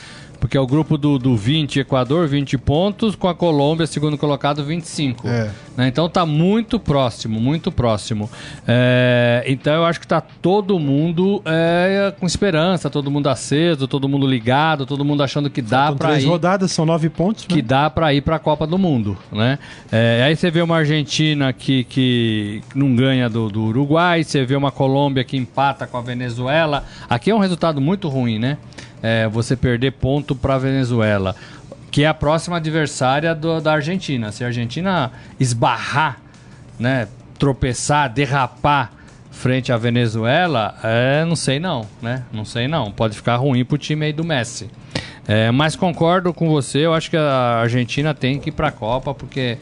[0.49, 4.65] Porque é o grupo do, do 20, Equador, 20 pontos, com a Colômbia, segundo colocado,
[4.65, 5.29] 25.
[5.29, 5.51] É.
[5.77, 5.89] Né?
[5.89, 8.31] Então tá muito próximo, muito próximo.
[8.67, 14.09] É, então eu acho que tá todo mundo é, com esperança, todo mundo aceso, todo
[14.09, 16.13] mundo ligado, todo mundo achando que dá para ir.
[16.13, 17.47] três rodadas, são nove pontos.
[17.47, 17.55] Né?
[17.55, 19.59] Que dá para ir para a Copa do Mundo, né?
[19.93, 24.57] É, aí você vê uma Argentina que, que não ganha do, do Uruguai, você vê
[24.57, 26.85] uma Colômbia que empata com a Venezuela.
[27.07, 28.57] Aqui é um resultado muito ruim, né?
[29.03, 31.35] É, você perder ponto para a Venezuela,
[31.91, 34.33] que é a próxima adversária do, da Argentina.
[34.33, 36.21] Se a Argentina esbarrar,
[36.79, 37.09] né,
[37.39, 38.93] tropeçar, derrapar
[39.31, 42.25] frente à Venezuela, é, não sei não, né?
[42.33, 42.91] Não sei não.
[42.91, 44.69] Pode ficar ruim pro time aí do Messi.
[45.29, 48.73] É, mas concordo com você, eu acho que a Argentina tem que ir para a
[48.73, 49.59] Copa, porque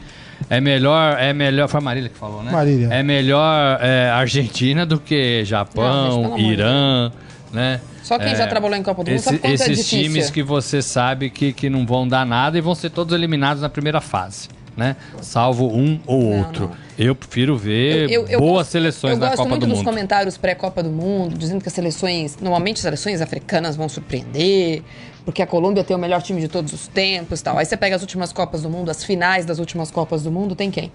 [0.48, 1.68] é melhor, é melhor.
[1.68, 2.52] Foi a Marília que falou, né?
[2.52, 2.88] Marília.
[2.90, 7.10] É melhor é, Argentina do que Japão, não, Irã,
[7.56, 7.80] né?
[8.02, 9.96] Só quem é, já trabalhou em Copa do Mundo esse, sabe quanto é Esses é
[9.98, 13.62] times que você sabe que, que não vão dar nada e vão ser todos eliminados
[13.62, 14.48] na primeira fase.
[14.76, 14.94] Né?
[15.22, 16.68] Salvo um ou não, outro.
[16.68, 16.76] Não.
[16.98, 19.42] Eu prefiro ver eu, eu, eu boas gosto, seleções na Copa do Mundo.
[19.42, 23.22] Eu gosto muito dos comentários pré-Copa do Mundo, dizendo que as seleções, normalmente as seleções
[23.22, 24.82] africanas vão surpreender,
[25.24, 27.56] porque a Colômbia tem o melhor time de todos os tempos tal.
[27.56, 30.54] Aí você pega as últimas Copas do Mundo, as finais das últimas Copas do Mundo,
[30.54, 30.92] tem quem?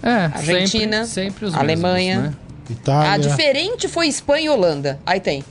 [0.00, 2.16] É, Argentina, sempre, sempre os Alemanha.
[2.20, 2.49] Mesmos, né?
[2.72, 3.12] Itália.
[3.12, 5.00] A diferente foi Espanha e Holanda.
[5.04, 5.44] Aí tem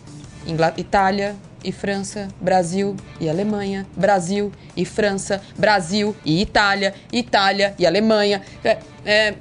[0.78, 8.42] Itália e França, Brasil e Alemanha, Brasil e França, Brasil e Itália, Itália e Alemanha.
[8.64, 9.34] É, é,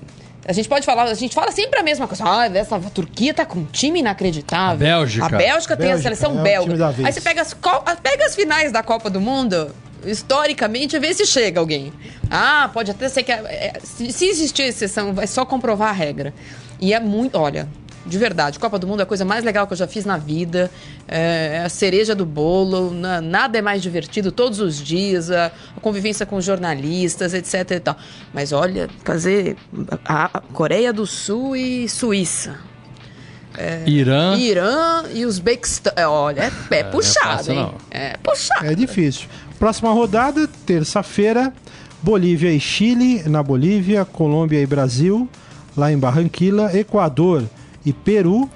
[0.45, 2.25] a gente pode falar, a gente fala sempre a mesma coisa.
[2.27, 4.87] Ah, essa a Turquia tá com um time inacreditável.
[4.87, 5.27] A Bélgica.
[5.27, 6.95] A Bélgica tem Bélgica, a seleção é belga.
[7.05, 7.55] Aí você pega as,
[8.03, 9.71] pega as finais da Copa do Mundo,
[10.05, 11.93] historicamente, vê se chega alguém.
[12.31, 13.33] Ah, pode até ser que.
[13.33, 16.33] É, se, se existir exceção, vai só comprovar a regra.
[16.81, 17.37] E é muito.
[17.37, 17.69] Olha,
[18.09, 18.59] de verdade.
[18.59, 20.71] Copa do Mundo é a coisa mais legal que eu já fiz na vida.
[21.07, 22.91] É, é a cereja do bolo.
[22.91, 25.31] nada é mais divertido todos os dias.
[25.31, 27.71] A, a, convivência com jornalistas, etc.
[27.71, 27.97] E tal.
[28.33, 29.57] Mas olha, fazer
[30.05, 32.57] a, a Coreia do Sul e Suíça.
[33.57, 34.37] É, Irã.
[34.37, 35.93] Irã e Uzbequistão.
[35.97, 37.59] É, olha, é, é, é puxado, fácil, hein?
[37.59, 37.75] Não.
[37.91, 38.65] É puxado.
[38.65, 39.29] É difícil.
[39.59, 41.53] Próxima rodada, terça-feira.
[42.01, 45.29] Bolívia e Chile na Bolívia, Colômbia e Brasil
[45.79, 47.45] lá em Barranquilla, Equador
[47.87, 48.51] e Peru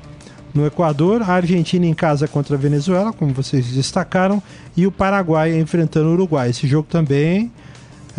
[0.52, 4.42] no Equador, a Argentina em casa contra a Venezuela, como vocês destacaram,
[4.76, 6.50] e o Paraguai enfrentando o Uruguai.
[6.50, 7.50] Esse jogo também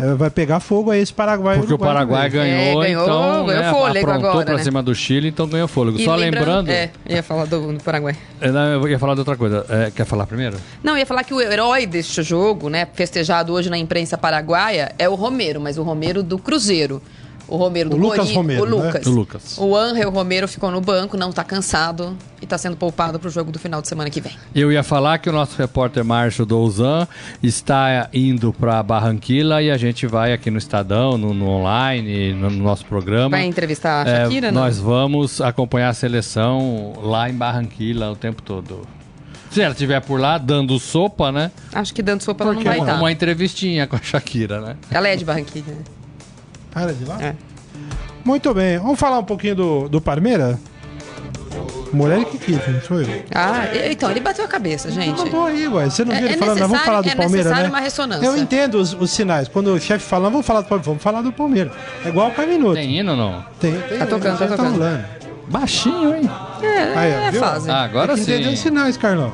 [0.00, 1.58] é, vai pegar fogo aí esse Paraguai.
[1.58, 4.64] Porque Uruguai o Paraguai ganhou, é, ganhou, então ganhou né, fôlego agora, pra né?
[4.64, 5.96] cima do Chile, então ganhou fôlego.
[5.96, 6.70] E Só lembrando...
[6.70, 8.16] É, ia falar do, do Paraguai.
[8.40, 9.64] É, eu ia falar de outra coisa.
[9.68, 10.56] É, quer falar primeiro?
[10.82, 15.08] Não, ia falar que o herói deste jogo, né, festejado hoje na imprensa paraguaia, é
[15.08, 17.00] o Romero, mas o Romero do Cruzeiro
[17.46, 19.06] o Romero do o Lucas Romero, o Lucas.
[19.06, 19.12] Né?
[19.12, 19.58] O Lucas.
[19.58, 23.30] O Angel Romero ficou no banco, não está cansado e está sendo poupado para o
[23.30, 24.32] jogo do final de semana que vem.
[24.54, 27.06] Eu ia falar que o nosso repórter Márcio Douzan
[27.42, 32.50] está indo para Barranquilla e a gente vai aqui no Estadão, no, no online, no,
[32.50, 33.30] no, nosso programa.
[33.30, 38.16] Vai entrevistar a é, Shakira, é, Nós vamos acompanhar a seleção lá em Barranquilla o
[38.16, 38.82] tempo todo.
[39.50, 41.52] Se ela estiver por lá dando sopa, né?
[41.72, 42.98] Acho que dando sopa ela não vai dar.
[42.98, 44.76] Uma entrevistinha com a Shakira, né?
[44.90, 45.76] Ela é de Barranquilla,
[46.74, 47.22] Ah, de lá?
[47.22, 47.34] É.
[48.24, 48.78] Muito bem.
[48.78, 50.58] Vamos falar um pouquinho do, do Parmeira?
[51.92, 53.24] Morelli que quis, não sou eu.
[53.32, 55.16] Ah, então, ele bateu a cabeça, gente.
[55.16, 55.84] Mandou aí, ué.
[55.88, 57.68] Você não é, viu ele é falando, vamos falar do é Palmeiras, né?
[57.68, 58.26] uma ressonância.
[58.26, 59.46] Eu entendo os, os sinais.
[59.46, 61.72] Quando o chefe fala, vamos falar do Palmeiras, vamos falar do Palmeiras.
[62.04, 62.74] É igual o Caminoto.
[62.74, 63.44] Tem hino ou não?
[63.60, 63.98] Tem, tem.
[63.98, 64.78] Tá tocando, tá tocando.
[64.80, 65.04] Tá
[65.48, 66.28] Baixinho, hein?
[66.62, 67.70] É, aí, é, é fase.
[67.70, 68.22] Ah, agora sim.
[68.22, 69.32] Entendeu os sinais, Carlão.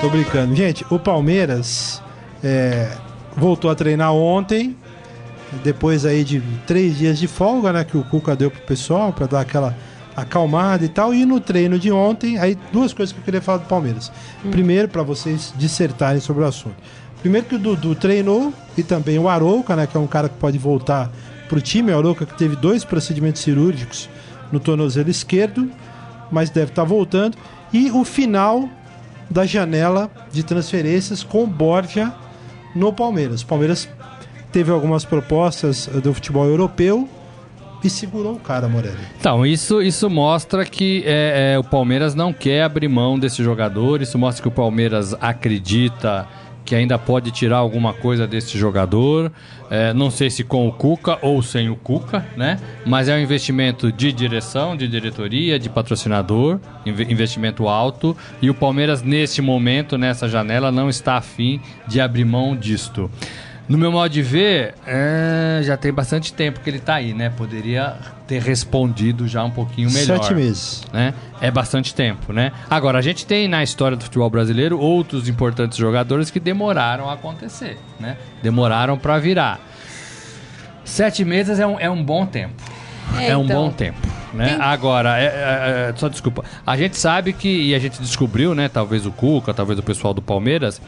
[0.00, 0.56] Tô brincando.
[0.56, 2.02] Gente, o Palmeiras
[2.42, 2.90] é,
[3.36, 4.76] voltou a treinar ontem,
[5.64, 9.26] depois aí de três dias de folga, né, que o Cuca deu pro pessoal para
[9.26, 9.76] dar aquela
[10.16, 11.14] acalmada e tal.
[11.14, 14.10] E no treino de ontem, aí duas coisas que eu queria falar do Palmeiras.
[14.44, 14.50] Hum.
[14.50, 16.76] Primeiro, para vocês dissertarem sobre o assunto.
[17.20, 20.36] Primeiro que o Dudu treinou e também o Arouca, né, que é um cara que
[20.36, 21.10] pode voltar
[21.48, 21.92] pro time.
[21.92, 24.08] O Arouca que teve dois procedimentos cirúrgicos
[24.50, 25.70] no tornozelo esquerdo,
[26.30, 27.36] mas deve estar tá voltando.
[27.72, 28.68] E o final
[29.28, 32.12] da janela de transferências com Borja
[32.74, 33.42] no Palmeiras.
[33.42, 33.88] O Palmeiras
[34.52, 37.08] teve algumas propostas eh, do futebol europeu
[37.82, 38.98] e segurou o cara, Morelli.
[39.18, 44.02] Então, isso, isso mostra que é, é, o Palmeiras não quer abrir mão desse jogador,
[44.02, 46.28] isso mostra que o Palmeiras acredita
[46.70, 49.32] que ainda pode tirar alguma coisa desse jogador.
[49.68, 52.60] É, não sei se com o Cuca ou sem o Cuca, né?
[52.86, 58.16] Mas é um investimento de direção, de diretoria, de patrocinador, investimento alto.
[58.40, 63.10] E o Palmeiras, neste momento, nessa janela, não está afim de abrir mão disto.
[63.70, 67.30] No meu modo de ver, é, já tem bastante tempo que ele está aí, né?
[67.30, 67.94] Poderia
[68.26, 70.20] ter respondido já um pouquinho melhor.
[70.20, 70.82] Sete meses.
[70.92, 71.14] Né?
[71.40, 72.50] É bastante tempo, né?
[72.68, 77.12] Agora, a gente tem na história do futebol brasileiro outros importantes jogadores que demoraram a
[77.12, 78.16] acontecer, né?
[78.42, 79.60] Demoraram para virar.
[80.84, 82.60] Sete meses é um, é um bom tempo.
[83.16, 84.09] É, é um então, bom tempo.
[84.32, 84.56] Né?
[84.60, 86.44] Agora, é, é, é, só desculpa.
[86.66, 88.68] A gente sabe que, e a gente descobriu, né?
[88.68, 90.80] Talvez o Cuca, talvez o pessoal do Palmeiras,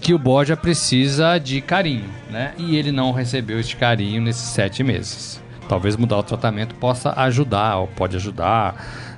[0.00, 2.52] que o Borja precisa de carinho, né?
[2.58, 5.40] E ele não recebeu este carinho nesses sete meses.
[5.68, 8.74] Talvez mudar o tratamento possa ajudar, ou pode ajudar,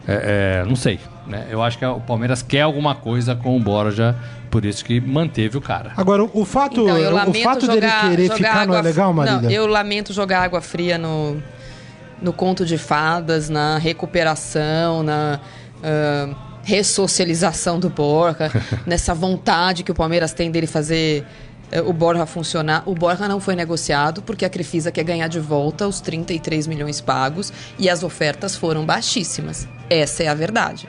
[0.06, 0.98] é, é, não sei.
[1.26, 1.46] Né?
[1.48, 4.16] Eu acho que o Palmeiras quer alguma coisa com o Borja,
[4.50, 5.92] por isso que manteve o cara.
[5.96, 9.42] Agora, o fato, então, o fato jogar, dele querer ficar não é legal, Marília?
[9.42, 11.40] Não, eu lamento jogar água fria no,
[12.20, 15.40] no conto de fadas, na recuperação, na...
[15.78, 18.50] Uh, ressocialização do Borja,
[18.86, 21.24] nessa vontade que o Palmeiras tem dele fazer
[21.70, 22.82] eh, o Borja funcionar.
[22.86, 27.00] O Borja não foi negociado porque a Crefisa quer ganhar de volta os 33 milhões
[27.00, 29.66] pagos e as ofertas foram baixíssimas.
[29.88, 30.88] Essa é a verdade.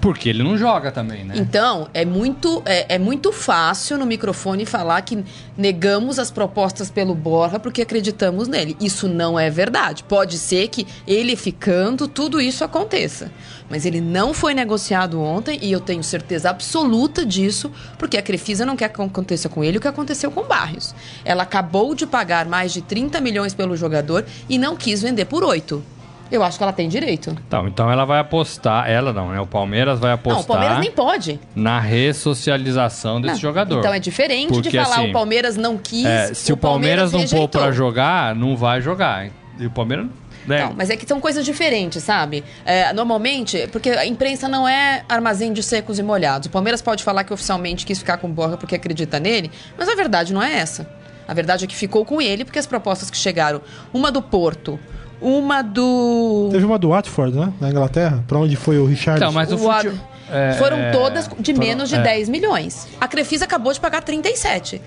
[0.00, 1.34] Porque ele não joga também, né?
[1.36, 5.24] Então, é muito, é, é, muito fácil no microfone falar que
[5.56, 8.76] negamos as propostas pelo Borja porque acreditamos nele.
[8.80, 10.04] Isso não é verdade.
[10.04, 13.30] Pode ser que ele ficando, tudo isso aconteça.
[13.68, 18.64] Mas ele não foi negociado ontem e eu tenho certeza absoluta disso, porque a Crefisa
[18.64, 20.94] não quer que aconteça com ele o que aconteceu com o Barrios.
[21.24, 25.42] Ela acabou de pagar mais de 30 milhões pelo jogador e não quis vender por
[25.42, 25.95] 8.
[26.30, 27.36] Eu acho que ela tem direito.
[27.46, 29.40] Então, então ela vai apostar, ela não, né?
[29.40, 30.38] O Palmeiras vai apostar.
[30.38, 31.40] Não, o Palmeiras nem pode.
[31.54, 33.78] Na ressocialização desse não, jogador.
[33.78, 36.04] Então é diferente Porque, de falar assim, o Palmeiras não quis.
[36.04, 39.28] É, se o Palmeiras, Palmeiras não pôr pra jogar, não vai jogar.
[39.58, 40.06] E o Palmeiras.
[40.46, 40.64] Né?
[40.64, 42.44] Não, mas é que são coisas diferentes, sabe?
[42.64, 46.46] É, normalmente, porque a imprensa não é armazém de secos e molhados.
[46.46, 49.88] O Palmeiras pode falar que oficialmente quis ficar com o Borja porque acredita nele, mas
[49.88, 50.88] a verdade não é essa.
[51.26, 53.60] A verdade é que ficou com ele porque as propostas que chegaram,
[53.92, 54.78] uma do Porto,
[55.20, 56.48] uma do.
[56.52, 57.52] Teve uma do Watford, né?
[57.60, 59.18] Na Inglaterra, pra onde foi o Richard.
[59.18, 59.92] Então, mas o, o fute...
[60.30, 62.02] é, Foram é, todas de menos de é.
[62.02, 62.86] 10 milhões.
[63.00, 64.80] A Crefisa acabou de pagar 37.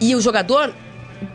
[0.00, 0.74] E o jogador,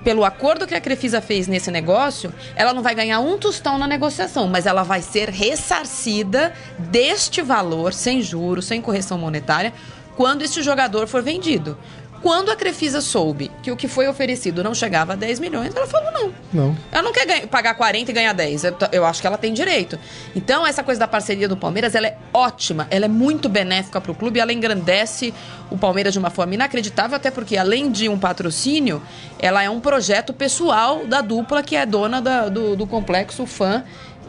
[0.04, 3.88] pelo acordo que a Crefisa fez nesse negócio, ela não vai ganhar um tostão na
[3.88, 9.74] negociação, mas ela vai ser ressarcida deste valor, sem juros, sem correção monetária,
[10.16, 11.78] quando este jogador for vendido.
[12.22, 15.88] Quando a Crefisa soube que o que foi oferecido não chegava a 10 milhões, ela
[15.88, 16.34] falou não.
[16.54, 16.78] Não.
[16.92, 18.64] Ela não quer ganhar, pagar 40 e ganhar 10.
[18.64, 19.98] Eu, eu, acho que ela tem direito.
[20.36, 22.88] Então, essa coisa da parceria do Palmeiras, ela é ótima.
[22.92, 24.40] Ela é muito benéfica para o clube.
[24.40, 25.34] Ela engrandece
[25.72, 29.02] o Palmeiras de uma forma inacreditável, até porque, além de um patrocínio,
[29.40, 33.84] ela é um projeto pessoal da dupla que é dona da, do, do complexo fã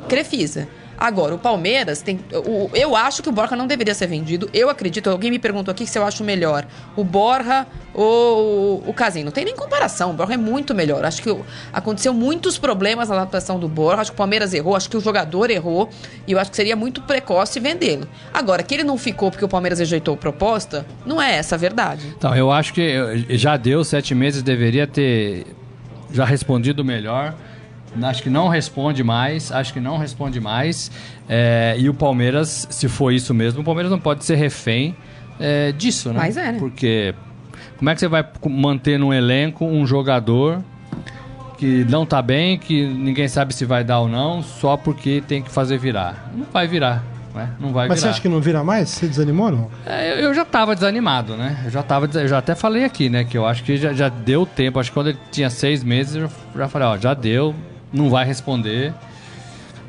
[0.08, 0.68] Crefisa.
[1.02, 2.20] Agora, o Palmeiras tem.
[2.32, 4.48] O, eu acho que o Borja não deveria ser vendido.
[4.54, 5.10] Eu acredito.
[5.10, 9.24] Alguém me perguntou aqui se eu acho melhor o Borja ou o Casim.
[9.24, 10.12] Não tem nem comparação.
[10.12, 11.04] O Borja é muito melhor.
[11.04, 11.36] Acho que
[11.72, 14.02] aconteceu muitos problemas na adaptação do Borja.
[14.02, 14.76] Acho que o Palmeiras errou.
[14.76, 15.90] Acho que o jogador errou.
[16.24, 18.06] E eu acho que seria muito precoce vendê-lo.
[18.32, 21.58] Agora, que ele não ficou porque o Palmeiras rejeitou a proposta, não é essa a
[21.58, 22.14] verdade.
[22.16, 25.46] Então, eu acho que já deu sete meses, deveria ter
[26.12, 27.34] já respondido melhor.
[28.02, 30.90] Acho que não responde mais, acho que não responde mais.
[31.28, 34.96] É, e o Palmeiras, se for isso mesmo, o Palmeiras não pode ser refém
[35.38, 36.18] é, disso, né?
[36.18, 36.58] Mas é, né?
[36.58, 37.14] Porque
[37.76, 40.62] como é que você vai manter no elenco um jogador
[41.58, 45.42] que não tá bem, que ninguém sabe se vai dar ou não, só porque tem
[45.42, 46.30] que fazer virar?
[46.34, 47.04] Não vai virar.
[47.34, 47.48] Né?
[47.58, 48.10] Não vai Mas virar.
[48.10, 48.90] você acha que não vira mais?
[48.90, 49.70] Você desanimou não?
[49.86, 51.62] É, eu, eu, já estava desanimado, né?
[51.64, 53.24] Eu já tava, eu já até falei aqui, né?
[53.24, 54.78] Que eu acho que já, já deu tempo.
[54.78, 57.54] Acho que quando ele tinha seis meses, eu já falei, ó, já deu,
[57.92, 58.92] não vai responder.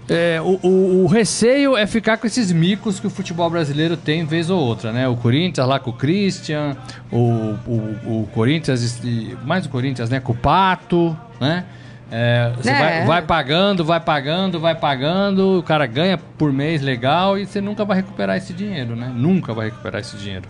[0.09, 4.25] É, o, o, o, receio é ficar com esses micos que o futebol brasileiro tem
[4.25, 5.07] vez ou outra, né?
[5.07, 6.75] O Corinthians lá com o Christian,
[7.09, 9.01] o, o, o Corinthians,
[9.45, 10.19] mais o Corinthians, né?
[10.19, 11.63] Com o Pato, né?
[12.11, 12.79] É, você é.
[12.79, 17.61] vai, vai, pagando, vai pagando, vai pagando, o cara ganha por mês legal e você
[17.61, 19.11] nunca vai recuperar esse dinheiro, né?
[19.15, 20.47] Nunca vai recuperar esse dinheiro.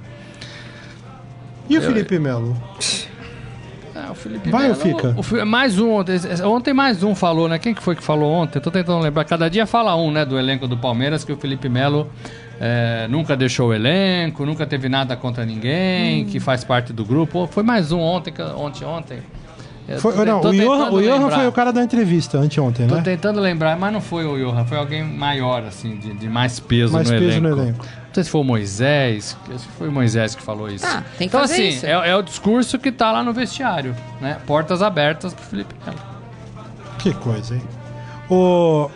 [1.69, 2.57] E o Felipe Melo?
[4.05, 5.15] É, o Felipe Vai Melo, ou fica?
[5.17, 7.57] O, o, mais um ontem, ontem mais um falou, né?
[7.57, 8.59] Quem que foi que falou ontem?
[8.59, 9.23] tô tentando lembrar.
[9.23, 10.25] Cada dia fala um, né?
[10.25, 12.09] Do elenco do Palmeiras que o Felipe Melo
[12.59, 16.27] é, nunca deixou o elenco, nunca teve nada contra ninguém, hum.
[16.27, 17.47] que faz parte do grupo.
[17.47, 19.19] Foi mais um ontem, ontem, ontem.
[19.99, 22.95] Foi, não, o Johan, o Johan foi o cara da entrevista anteontem, né?
[22.95, 26.59] Tô tentando lembrar, mas não foi o Johan, foi alguém maior, assim, de, de mais
[26.59, 27.55] peso, mais no, peso elenco.
[27.55, 27.85] no elenco.
[27.85, 30.85] Não sei se foi o Moisés, acho que foi o Moisés que falou isso.
[30.85, 31.85] Ah, tem que então, fazer assim, isso.
[31.85, 34.37] É, é, o discurso que tá lá no vestiário, né?
[34.47, 35.99] Portas abertas pro Felipe Melo.
[36.99, 37.61] Que coisa, hein?
[38.29, 38.89] O...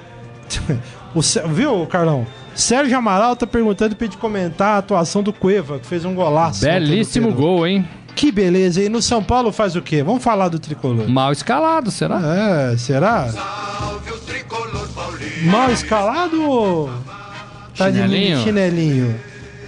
[1.13, 1.21] o...
[1.50, 2.26] Viu, Carlão?
[2.56, 6.62] Sérgio Amaral tá perguntando pra gente comentar a atuação do Cueva, que fez um golaço.
[6.62, 7.88] Belíssimo gol, hein?
[8.17, 8.82] Que beleza.
[8.82, 10.01] E no São Paulo faz o quê?
[10.01, 11.08] Vamos falar do tricolor.
[11.08, 12.19] Mal escalado, será?
[12.19, 13.30] É, será?
[15.43, 16.89] Mal escalado ou
[17.77, 18.38] tá chinelinho?
[18.38, 19.19] de chinelinho?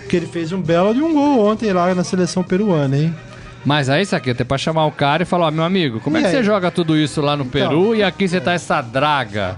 [0.02, 3.16] Porque ele fez um belo de um gol ontem lá na seleção peruana, hein?
[3.64, 6.18] Mas aí, isso aqui, até pra chamar o cara e falar, ó, meu amigo, como
[6.18, 6.34] e é que aí?
[6.34, 9.58] você joga tudo isso lá no então, Peru e aqui você tá essa draga?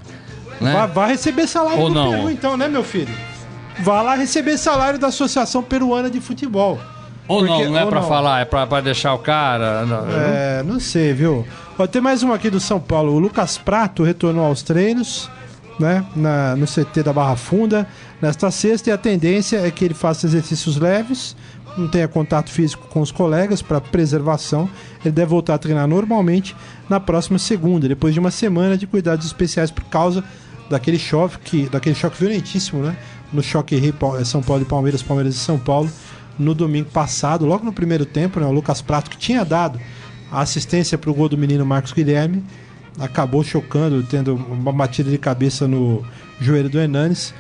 [0.60, 0.74] Né?
[0.74, 2.12] Vai, vai, receber salário Ou do não?
[2.12, 3.14] Peru, então, né, meu filho?
[3.80, 6.78] Vá lá receber salário da Associação Peruana de Futebol.
[7.32, 8.08] Ou Porque, não, não é pra não.
[8.10, 9.86] falar, é pra, pra deixar o cara.
[9.86, 11.48] Não, é, não sei, viu?
[11.80, 13.14] Ó, tem mais uma aqui do São Paulo.
[13.14, 15.30] O Lucas Prato retornou aos treinos,
[15.80, 16.06] né?
[16.14, 17.88] Na, no CT da Barra Funda
[18.22, 21.34] nesta sexta e a tendência é que ele faça exercícios leves,
[21.78, 24.70] não tenha contato físico com os colegas para preservação.
[25.04, 26.54] Ele deve voltar a treinar normalmente
[26.90, 30.22] na próxima segunda, depois de uma semana de cuidados especiais por causa
[30.70, 32.98] daquele choque, daquele choque violentíssimo, né?
[33.32, 35.90] No choque Rio, São Paulo e Palmeiras, Palmeiras e São Paulo
[36.42, 39.80] no domingo passado, logo no primeiro tempo, né, o Lucas Prato, que tinha dado
[40.32, 42.44] a assistência para o gol do menino Marcos Guilherme,
[43.00, 46.04] acabou chocando, tendo uma batida de cabeça no
[46.40, 47.34] joelho do Hernanes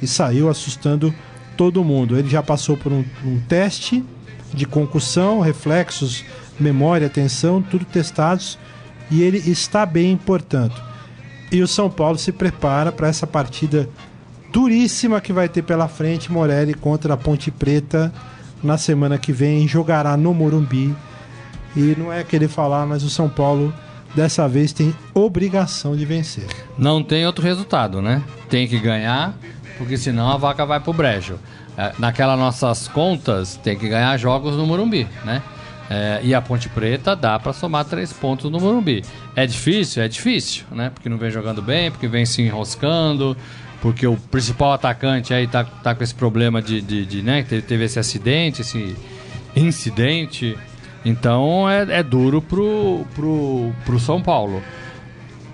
[0.00, 1.14] e saiu assustando
[1.56, 2.18] todo mundo.
[2.18, 4.04] Ele já passou por um, um teste
[4.52, 6.24] de concussão, reflexos,
[6.58, 8.58] memória, atenção, tudo testados
[9.10, 10.80] e ele está bem, portanto.
[11.50, 13.88] E o São Paulo se prepara para essa partida
[14.52, 18.12] duríssima que vai ter pela frente Morelli contra a Ponte Preta
[18.64, 20.94] na semana que vem, jogará no Morumbi.
[21.76, 23.72] E não é querer falar, mas o São Paulo
[24.14, 26.46] dessa vez tem obrigação de vencer.
[26.78, 28.22] Não tem outro resultado, né?
[28.48, 29.34] Tem que ganhar,
[29.76, 31.38] porque senão a vaca vai pro brejo.
[31.76, 35.42] É, naquelas nossas contas, tem que ganhar jogos no Morumbi, né?
[35.90, 39.04] É, e a Ponte Preta dá para somar três pontos no Morumbi.
[39.36, 40.02] É difícil?
[40.02, 40.90] É difícil, né?
[40.94, 43.36] Porque não vem jogando bem, porque vem se enroscando,
[43.84, 47.60] porque o principal atacante aí tá, tá com esse problema de, de, de né, teve,
[47.60, 48.96] teve esse acidente, esse
[49.54, 50.56] incidente.
[51.04, 54.62] Então é, é duro pro, pro, pro São Paulo.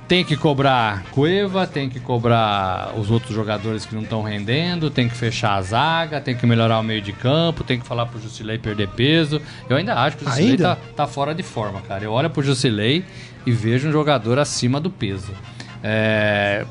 [0.06, 5.08] Tem que cobrar Cueva, tem que cobrar os outros jogadores que não estão rendendo, tem
[5.08, 8.20] que fechar a zaga, tem que melhorar o meio de campo, tem que falar pro
[8.20, 9.42] Jusilei perder peso.
[9.68, 12.04] Eu ainda acho que o Jusilei tá, tá, fora de forma, cara.
[12.04, 13.04] Eu olho pro Jusilei
[13.44, 15.32] e vejo um jogador acima do peso.
[15.82, 16.64] É,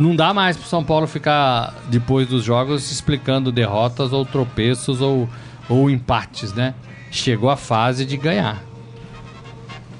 [0.00, 5.28] não dá mais pro São Paulo ficar, depois dos jogos, explicando derrotas ou tropeços ou,
[5.68, 6.74] ou empates, né?
[7.10, 8.69] Chegou a fase de ganhar.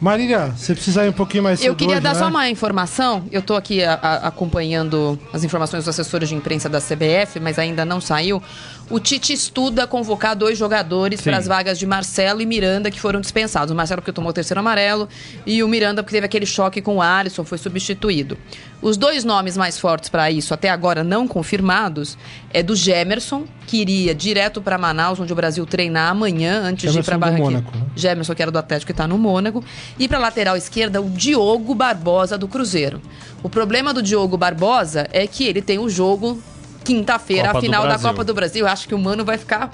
[0.00, 2.18] Marília, você precisa ir um pouquinho mais Eu queria hoje, dar né?
[2.18, 3.22] só uma informação.
[3.30, 7.58] Eu estou aqui a, a, acompanhando as informações dos assessores de imprensa da CBF, mas
[7.58, 8.42] ainda não saiu.
[8.88, 13.20] O Tite estuda convocar dois jogadores para as vagas de Marcelo e Miranda que foram
[13.20, 13.70] dispensados.
[13.70, 15.06] O Marcelo porque tomou o terceiro amarelo
[15.44, 18.38] e o Miranda porque teve aquele choque com o Alisson, foi substituído.
[18.80, 22.16] Os dois nomes mais fortes para isso, até agora não confirmados,
[22.52, 27.00] é do Gemerson, que iria direto para Manaus, onde o Brasil treinar amanhã, antes Gemerson
[27.00, 27.60] de ir para Barranquilla.
[27.60, 27.86] Né?
[27.94, 29.64] Gemerson, que era do Atlético, que está no Mônaco.
[29.98, 33.00] E para lateral esquerda, o Diogo Barbosa, do Cruzeiro.
[33.42, 36.42] O problema do Diogo Barbosa é que ele tem o jogo
[36.84, 38.66] quinta-feira, a final da Copa do Brasil.
[38.66, 39.70] Acho que o Mano vai ficar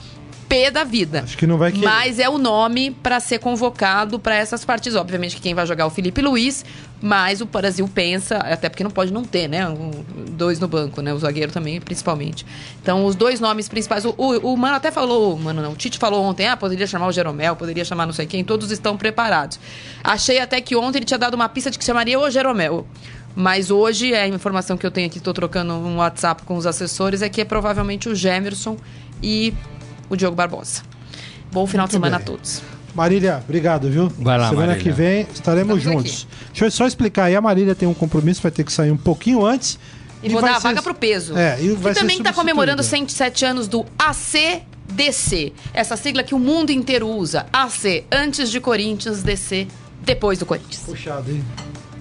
[0.49, 1.23] P da vida.
[1.23, 1.85] Acho que não vai querer.
[1.85, 4.99] Mas é o nome para ser convocado para essas partidas.
[4.99, 6.65] Obviamente que quem vai jogar é o Felipe Luiz,
[7.01, 9.69] mas o Brasil pensa, até porque não pode não ter, né?
[9.69, 9.91] Um,
[10.31, 11.13] dois no banco, né?
[11.13, 12.47] O zagueiro também, principalmente.
[12.81, 14.05] Então, os dois nomes principais.
[14.05, 15.73] O, o, o Mano até falou, Mano, não.
[15.73, 18.71] O Tite falou ontem, ah, poderia chamar o Jeromel, poderia chamar não sei quem, todos
[18.71, 19.61] estão preparados.
[20.03, 22.87] Achei até que ontem ele tinha dado uma pista de que chamaria o Jeromel.
[23.35, 27.21] Mas hoje, a informação que eu tenho aqui, estou trocando um WhatsApp com os assessores,
[27.21, 28.79] é que é provavelmente o Gemerson
[29.23, 29.53] e
[30.09, 30.83] o Diogo Barbosa.
[31.53, 32.25] Bom final Muito de semana bem.
[32.25, 32.63] a todos.
[32.97, 34.11] Marília, obrigado, viu?
[34.19, 34.83] Vai lá, Semana Marília.
[34.83, 36.27] que vem estaremos Estamos juntos.
[36.31, 36.47] Aqui.
[36.47, 37.37] Deixa eu só explicar aí.
[37.37, 39.79] A Marília tem um compromisso, vai ter que sair um pouquinho antes.
[40.23, 41.37] E, e vou dar a vaga pro peso.
[41.37, 45.53] É, e vai que também está comemorando 107 anos do ACDC.
[45.75, 47.45] Essa sigla que o mundo inteiro usa.
[47.53, 49.69] AC, antes de Corinthians, DC,
[50.03, 50.85] depois do Corinthians.
[50.87, 51.45] Puxado, hein?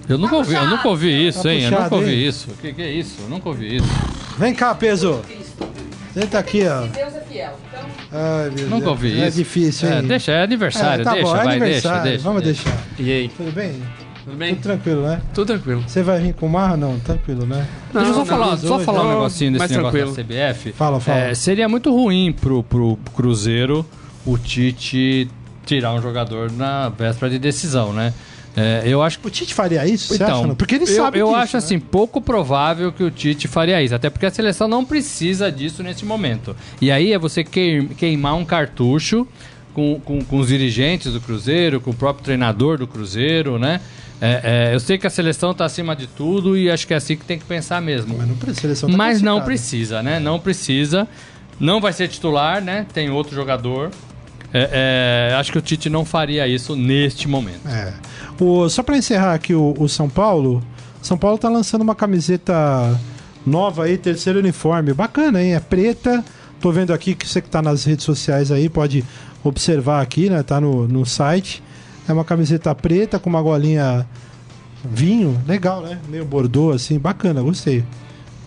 [0.08, 1.64] Eu nunca, ouvi, eu nunca ouvi isso, tá hein?
[1.64, 2.28] Puxado, eu nunca ouvi hein?
[2.28, 2.50] isso.
[2.50, 3.16] O que, que, é isso?
[3.20, 3.88] Eu nunca ouvi isso.
[4.38, 5.20] Vem cá, peso.
[6.18, 6.86] Senta aqui, ó.
[6.86, 7.52] Deus é fiel.
[7.68, 7.86] Então...
[8.10, 9.22] Ai, meu Nunca ouvi é isso.
[9.24, 9.98] É difícil, hein?
[9.98, 12.02] É, deixa, é aniversário, é, tá deixa, bom, é vai, aniversário.
[12.04, 12.24] deixa, deixa.
[12.24, 12.64] Vamos deixa.
[12.64, 12.86] deixar.
[12.98, 13.28] E aí?
[13.28, 13.82] Tudo bem?
[14.24, 14.54] Tudo bem?
[14.54, 15.20] Tudo tranquilo, né?
[15.34, 15.84] Tudo tranquilo.
[15.86, 16.74] Você vai vir com o mar?
[16.78, 17.68] Não, tranquilo, né?
[17.92, 20.16] Não, Deixa eu só falar, só falar um negocinho desse negócio tranquilo.
[20.16, 20.72] da CBF.
[20.72, 21.18] Fala, fala.
[21.18, 23.84] É, seria muito ruim pro, pro Cruzeiro
[24.24, 25.28] o Tite
[25.66, 28.14] tirar um jogador na véspera de decisão, né?
[28.56, 31.26] É, eu acho que o Tite faria isso, então, acha, Porque ele eu, sabe Eu
[31.26, 31.58] disso, acho né?
[31.58, 35.82] assim pouco provável que o Tite faria isso, até porque a seleção não precisa disso
[35.82, 36.56] nesse momento.
[36.80, 39.28] E aí é você queimar um cartucho
[39.74, 43.78] com, com, com os dirigentes do Cruzeiro, com o próprio treinador do Cruzeiro, né?
[44.18, 46.96] É, é, eu sei que a seleção está acima de tudo e acho que é
[46.96, 48.16] assim que tem que pensar mesmo.
[48.16, 50.18] Mas não precisa, tá Mas não precisa, né?
[50.18, 51.06] Não precisa.
[51.60, 52.86] Não vai ser titular, né?
[52.92, 53.90] Tem outro jogador.
[54.52, 57.66] É, é, acho que o Tite não faria isso neste momento.
[57.66, 57.92] É.
[58.40, 60.62] O, só para encerrar aqui o, o, São Paulo,
[61.02, 62.54] São Paulo tá lançando uma camiseta
[63.44, 65.54] nova aí, terceiro uniforme, bacana, hein?
[65.54, 66.24] É preta.
[66.60, 69.04] Tô vendo aqui que você que tá nas redes sociais aí pode
[69.44, 70.42] observar aqui, né?
[70.42, 71.62] Tá no, no site.
[72.08, 74.06] É uma camiseta preta com uma golinha
[74.84, 75.98] vinho, legal, né?
[76.08, 77.84] Meio bordô assim, bacana, gostei.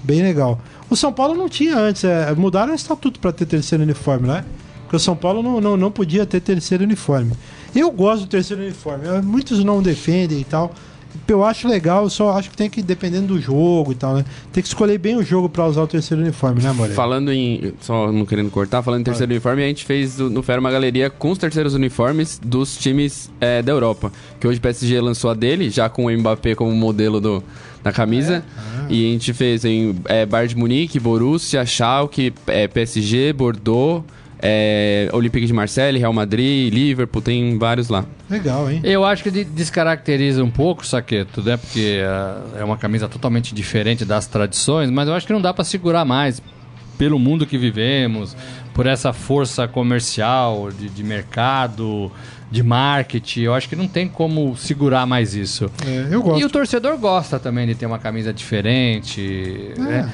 [0.03, 0.59] Bem legal.
[0.89, 4.45] O São Paulo não tinha antes, é, mudaram o estatuto para ter terceiro uniforme, né?
[4.89, 7.33] Porque o São Paulo não, não, não podia ter terceiro uniforme.
[7.75, 9.05] Eu gosto do terceiro uniforme.
[9.21, 10.73] Muitos não defendem e tal.
[11.27, 14.25] Eu acho legal, eu só acho que tem que, dependendo do jogo e tal, né?
[14.51, 16.95] Tem que escolher bem o jogo para usar o terceiro uniforme, né, Moreira?
[16.95, 17.71] Falando em.
[17.81, 21.07] Só não querendo cortar, falando em terceiro uniforme, a gente fez no Fera uma galeria
[21.07, 24.11] com os terceiros uniformes dos times é, da Europa.
[24.39, 27.43] Que hoje o PSG lançou a dele, já com o Mbappé como modelo do,
[27.83, 28.37] da camisa.
[28.37, 28.43] É?
[28.57, 28.87] Ah.
[28.89, 34.03] E a gente fez em é, Bayern de Munique, Borussia, Schalke, é, PSG, Bordeaux
[34.41, 38.05] é, Olympique de Marseille, Real Madrid, Liverpool, tem vários lá.
[38.29, 38.79] Legal, hein?
[38.83, 41.57] Eu acho que descaracteriza um pouco o Saqueto, né?
[41.57, 45.53] Porque uh, é uma camisa totalmente diferente das tradições, mas eu acho que não dá
[45.53, 46.41] para segurar mais
[46.97, 48.35] pelo mundo que vivemos,
[48.73, 52.11] por essa força comercial, de, de mercado,
[52.51, 53.41] de marketing.
[53.41, 55.71] Eu acho que não tem como segurar mais isso.
[55.85, 56.41] É, eu gosto.
[56.41, 59.71] E o torcedor gosta também de ter uma camisa diferente.
[59.77, 59.79] É.
[59.79, 60.11] Né?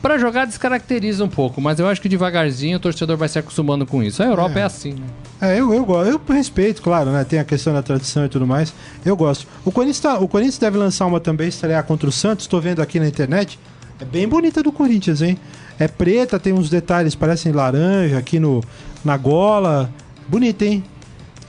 [0.00, 3.84] Para jogar descaracteriza um pouco, mas eu acho que devagarzinho o torcedor vai se acostumando
[3.84, 4.22] com isso.
[4.22, 5.06] A Europa é, é assim, né?
[5.40, 7.24] É, eu, eu, eu respeito, claro, né?
[7.24, 8.72] Tem a questão da tradição e tudo mais.
[9.04, 9.46] Eu gosto.
[9.64, 12.44] O Corinthians, tá, o Corinthians deve lançar uma também, estrear contra o Santos.
[12.44, 13.58] Estou vendo aqui na internet.
[14.00, 15.36] É bem bonita do Corinthians, hein?
[15.78, 18.62] É preta, tem uns detalhes, parecem laranja aqui no,
[19.04, 19.90] na gola.
[20.28, 20.84] Bonita, hein?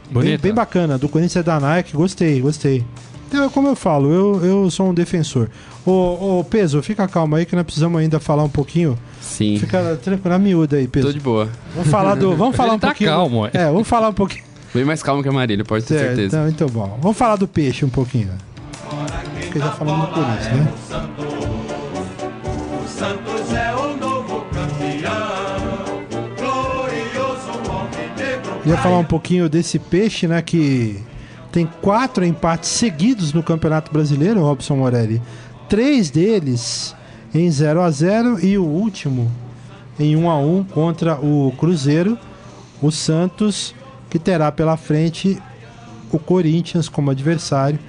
[0.09, 0.31] Bonita.
[0.31, 0.97] Bem, bem bacana.
[0.97, 1.95] Do Corinthians é da Nike.
[1.95, 2.83] Gostei, gostei.
[3.29, 5.49] Então, como eu falo, eu, eu sou um defensor.
[5.85, 8.97] Ô, ô, Peso, fica calmo aí que nós precisamos ainda falar um pouquinho.
[9.21, 9.57] Sim.
[9.59, 11.07] Fica tranquilo, na miúda aí, Peso.
[11.07, 11.47] Tô de boa.
[11.75, 12.35] Vamos falar do.
[12.35, 13.09] Vamos falar Ele um tá pouquinho.
[13.11, 13.51] calmo, é.
[13.53, 14.43] é, vamos falar um pouquinho.
[14.73, 16.25] Bem mais calmo que a Marília, pode ter é, certeza.
[16.25, 16.97] Então, então bom.
[16.99, 18.31] Vamos falar do peixe um pouquinho.
[19.41, 20.73] Porque já falamos do Corinthians, né?
[22.83, 26.03] O Santos é o novo campeão.
[26.35, 27.49] Glorioso
[28.65, 30.41] Ia falar um pouquinho desse peixe, né?
[30.41, 30.99] Que
[31.51, 35.21] tem quatro empates seguidos no Campeonato Brasileiro, Robson Morelli.
[35.67, 36.95] Três deles
[37.33, 39.31] em 0 a 0 e o último
[39.99, 42.17] em 1 a 1 contra o Cruzeiro.
[42.81, 43.73] O Santos
[44.09, 45.41] que terá pela frente
[46.11, 47.79] o Corinthians como adversário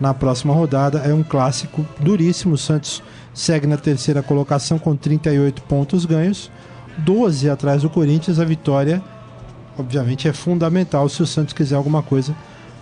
[0.00, 0.98] na próxima rodada.
[0.98, 2.54] É um clássico duríssimo.
[2.54, 6.50] O Santos segue na terceira colocação com 38 pontos ganhos,
[6.98, 8.38] 12 atrás do Corinthians.
[8.38, 9.02] A vitória,
[9.78, 12.34] obviamente, é fundamental se o Santos quiser alguma coisa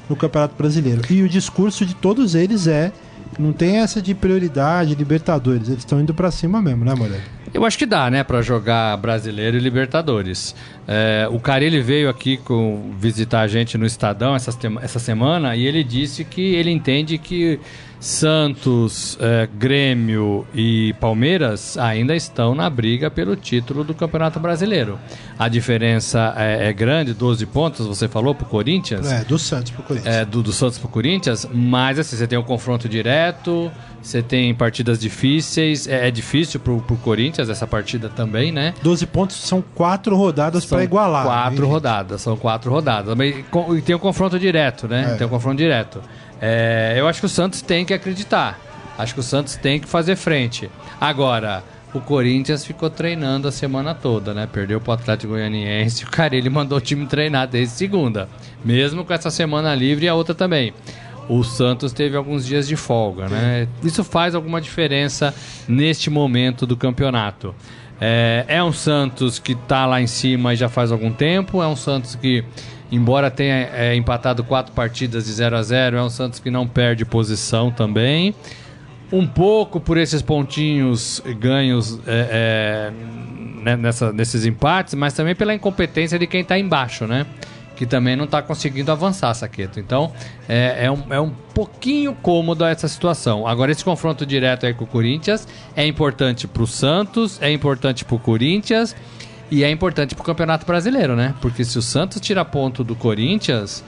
[0.09, 1.03] no Campeonato Brasileiro.
[1.11, 2.93] E o discurso de todos eles é
[3.39, 5.69] não tem essa de prioridade, Libertadores.
[5.69, 7.23] Eles estão indo para cima mesmo, né, Moreira?
[7.55, 10.57] Eu acho que dá, né, para jogar Brasileiro e Libertadores.
[10.89, 14.51] É, o Carilli veio aqui com, visitar a gente no Estadão essa,
[14.83, 17.61] essa semana e ele disse que ele entende que
[18.05, 24.99] Santos, é, Grêmio e Palmeiras ainda estão na briga pelo título do Campeonato Brasileiro.
[25.39, 29.11] A diferença é, é grande, 12 pontos, você falou, para o Corinthians.
[29.11, 30.15] É, do Santos para o Corinthians.
[30.17, 33.73] É, do, do Santos para o Corinthians, mas assim, você tem um confronto direto,
[34.05, 38.75] você tem partidas difíceis, é, é difícil para o Corinthians essa partida também, né?
[38.83, 41.25] 12 pontos são quatro rodadas para igualar.
[41.25, 41.71] Quatro hein?
[41.71, 43.17] rodadas, são quatro rodadas.
[43.19, 45.15] E tem um confronto direto, né?
[45.15, 45.17] É.
[45.17, 46.03] Tem um confronto direto.
[46.41, 48.61] É, eu acho que o Santos tem que acreditar.
[48.99, 50.71] Acho que o Santos tem que fazer frente.
[51.01, 54.47] Agora, o Corinthians ficou treinando a semana toda, né?
[54.53, 58.29] Perdeu pro Atlético Goianiense, o Carille mandou o time treinar desde segunda.
[58.65, 60.75] Mesmo com essa semana livre e a outra também.
[61.29, 63.66] O Santos teve alguns dias de folga, né?
[63.83, 65.35] Isso faz alguma diferença
[65.66, 67.55] neste momento do campeonato.
[68.01, 71.77] É, é um Santos que está lá em cima já faz algum tempo, é um
[71.77, 72.45] Santos que
[72.91, 76.66] embora tenha é, empatado quatro partidas de 0 a 0 é um Santos que não
[76.66, 78.35] perde posição também.
[79.12, 82.93] Um pouco por esses pontinhos ganhos é, é,
[83.62, 87.27] né, nessa, nesses empates, mas também pela incompetência de quem está embaixo, né?
[87.77, 89.81] Que também não está conseguindo avançar, Saqueto.
[89.81, 90.12] Então,
[90.49, 93.47] é, é, um, é um pouquinho cômodo essa situação.
[93.47, 98.05] Agora, esse confronto direto aí com o Corinthians é importante para o Santos, é importante
[98.05, 98.95] para o Corinthians
[99.51, 101.35] e é importante para o Campeonato Brasileiro, né?
[101.41, 103.85] Porque se o Santos tira ponto do Corinthians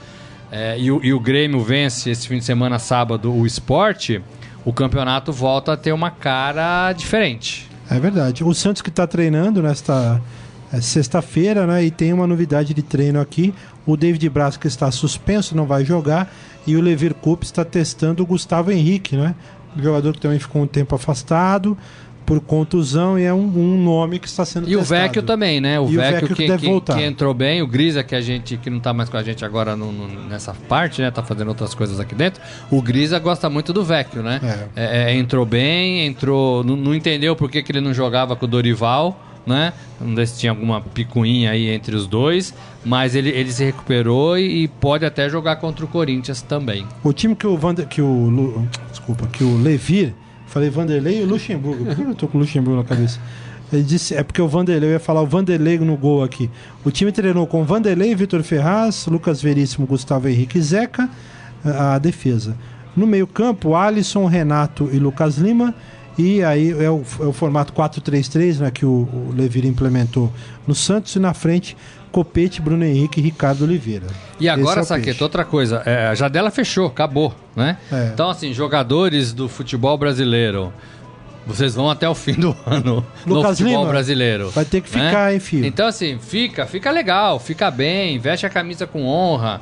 [0.51, 4.21] é, e, o, e, o, Grêmio vence esse fim de semana, sábado, o esporte,
[4.63, 7.69] o campeonato volta a ter uma cara diferente.
[7.89, 8.43] É verdade.
[8.43, 10.21] O Santos que está treinando nesta
[10.71, 11.83] é, sexta-feira, né?
[11.83, 13.53] E tem uma novidade de treino aqui.
[13.85, 16.33] O David Braz que está suspenso, não vai jogar.
[16.65, 19.33] E o Levir Coupe está testando o Gustavo Henrique, né?
[19.75, 21.77] O jogador que também ficou um tempo afastado
[22.27, 24.83] por contusão e é um, um, nome que está sendo e testado.
[24.83, 25.79] o Vecchio também, né?
[25.79, 28.57] O, Vecchio, o Vecchio que, que, que, que, entrou bem, o Grisa que a gente
[28.57, 31.09] que não está mais com a gente agora no, no, nessa parte, né?
[31.09, 32.41] Tá fazendo outras coisas aqui dentro.
[32.69, 34.41] O Grisa gosta muito do Vecchio, né?
[34.75, 34.83] É.
[34.83, 38.45] É, é, entrou bem, entrou, não, não entendeu por que, que ele não jogava com
[38.45, 39.17] o Dorival.
[39.47, 39.71] Né?
[40.01, 44.37] Não sei se tinha alguma picuinha aí entre os dois, mas ele, ele se recuperou
[44.37, 46.85] e, e pode até jogar contra o Corinthians também.
[47.01, 50.13] O time que o Vander, que o desculpa, que o Levir
[50.47, 51.85] Falei Vanderlei e Luxemburgo.
[51.85, 53.19] Por que eu tô com o Luxemburgo na cabeça?
[53.71, 56.49] Ele disse, é porque o Vanderlei, eu ia falar o Vanderlei no gol aqui.
[56.85, 61.09] O time treinou com Vanderlei, Vitor Ferraz, Lucas Veríssimo, Gustavo Henrique e Zeca,
[61.65, 62.55] a defesa.
[62.95, 65.75] No meio-campo, Alisson, Renato e Lucas Lima.
[66.17, 70.31] E aí é o, é o formato 4-3-3 né, que o, o Levir implementou
[70.65, 71.15] no Santos.
[71.15, 71.77] E na frente,
[72.11, 74.07] Copete, Bruno Henrique e Ricardo Oliveira.
[74.39, 75.83] E agora, é Saqueta, outra coisa.
[75.85, 77.77] É, a Jadela fechou, acabou, né?
[77.91, 78.09] É.
[78.13, 80.73] Então, assim, jogadores do futebol brasileiro,
[81.45, 84.49] vocês vão até o fim do ano Lucas no futebol Lima, brasileiro.
[84.49, 85.33] Vai ter que ficar, né?
[85.33, 85.65] hein, filho?
[85.65, 89.61] Então, assim, fica, fica legal, fica bem, veste a camisa com honra.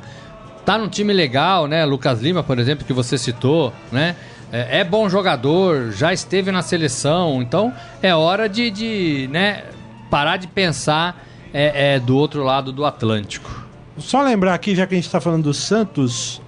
[0.64, 1.84] Tá num time legal, né?
[1.84, 4.16] Lucas Lima, por exemplo, que você citou, né?
[4.52, 7.72] É, é bom jogador, já esteve na seleção, então
[8.02, 9.64] é hora de, de né,
[10.10, 13.64] parar de pensar é, é do outro lado do Atlântico.
[13.98, 16.40] Só lembrar aqui, já que a gente está falando do Santos,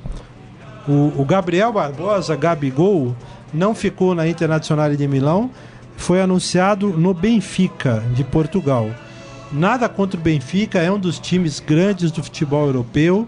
[0.87, 3.17] o, o, Gabriel Barbosa, Gabigol,
[3.53, 5.51] não ficou na Internacional de Milão,
[5.97, 8.91] foi anunciado no Benfica, de Portugal.
[9.51, 13.27] Nada contra o Benfica, é um dos times grandes do futebol europeu,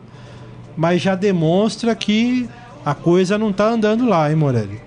[0.77, 2.49] mas já demonstra que
[2.85, 4.81] a coisa não está andando lá, hein, Morelli?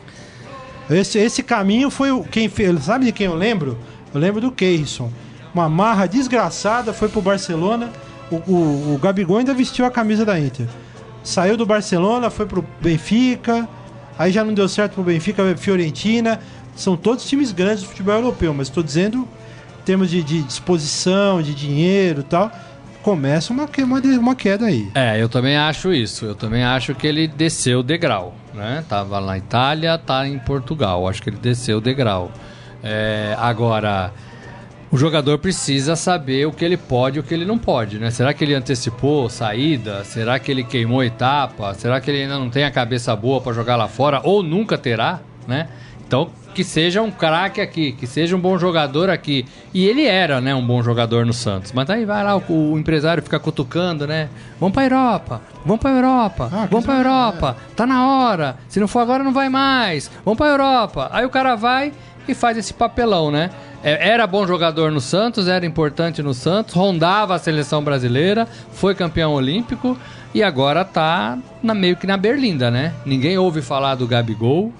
[0.89, 2.23] Esse, esse caminho foi o.
[2.23, 3.77] Quem fez, sabe de quem eu lembro?
[4.13, 5.09] Eu lembro do Keirson
[5.53, 7.91] uma marra desgraçada, foi pro Barcelona.
[8.31, 10.67] O, o, o Gabigol ainda vestiu a camisa da Inter.
[11.23, 13.67] Saiu do Barcelona, foi pro Benfica.
[14.17, 16.39] Aí já não deu certo pro Benfica, Fiorentina.
[16.75, 19.27] São todos times grandes do futebol europeu, mas estou dizendo
[19.79, 22.51] em termos de, de disposição, de dinheiro e tal
[23.03, 24.89] começa uma, uma, uma queda aí.
[24.95, 26.25] É, eu também acho isso.
[26.25, 28.33] Eu também acho que ele desceu o degrau.
[28.53, 28.83] Né?
[28.87, 31.07] Tava na Itália, tá em Portugal.
[31.07, 32.31] Acho que ele desceu o degrau.
[32.81, 34.11] É, agora,
[34.91, 38.11] o jogador precisa saber o que ele pode e o que ele não pode, né?
[38.11, 40.03] Será que ele antecipou saída?
[40.03, 41.73] Será que ele queimou etapa?
[41.73, 44.77] Será que ele ainda não tem a cabeça boa para jogar lá fora ou nunca
[44.77, 45.67] terá, né?
[46.05, 49.45] Então, que seja um craque aqui, que seja um bom jogador aqui.
[49.73, 51.71] E ele era, né, um bom jogador no Santos.
[51.71, 54.29] Mas aí vai lá, o, o empresário fica cutucando, né?
[54.59, 57.75] Vamos pra Europa, vamos pra Europa, ah, vamos pra Europa, é.
[57.75, 58.57] tá na hora.
[58.69, 60.09] Se não for agora, não vai mais.
[60.23, 61.09] Vamos pra Europa.
[61.11, 61.91] Aí o cara vai
[62.27, 63.49] e faz esse papelão, né?
[63.83, 68.95] É, era bom jogador no Santos, era importante no Santos, rondava a seleção brasileira, foi
[68.95, 69.97] campeão olímpico
[70.33, 72.93] e agora tá na, meio que na berlinda, né?
[73.05, 74.71] Ninguém ouve falar do Gabigol,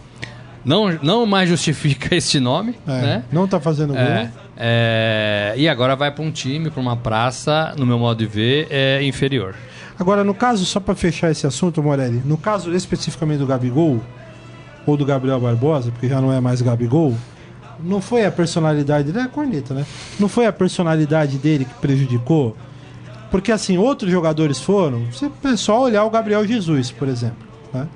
[0.63, 3.23] não, não mais justifica este nome, é, né?
[3.31, 4.29] Não tá fazendo é, gol.
[4.57, 8.67] É, e agora vai para um time, para uma praça, no meu modo de ver,
[8.69, 9.55] é inferior.
[9.99, 14.01] Agora, no caso, só para fechar esse assunto, Morelli, no caso especificamente do Gabigol,
[14.85, 17.15] ou do Gabriel Barbosa, porque já não é mais Gabigol,
[17.79, 19.85] não foi a personalidade dele, é a corneta, né?
[20.19, 22.55] Não foi a personalidade dele que prejudicou?
[23.29, 25.05] Porque assim, outros jogadores foram.
[25.11, 27.47] Você é só olhar o Gabriel Jesus, por exemplo.
[27.73, 27.87] Né?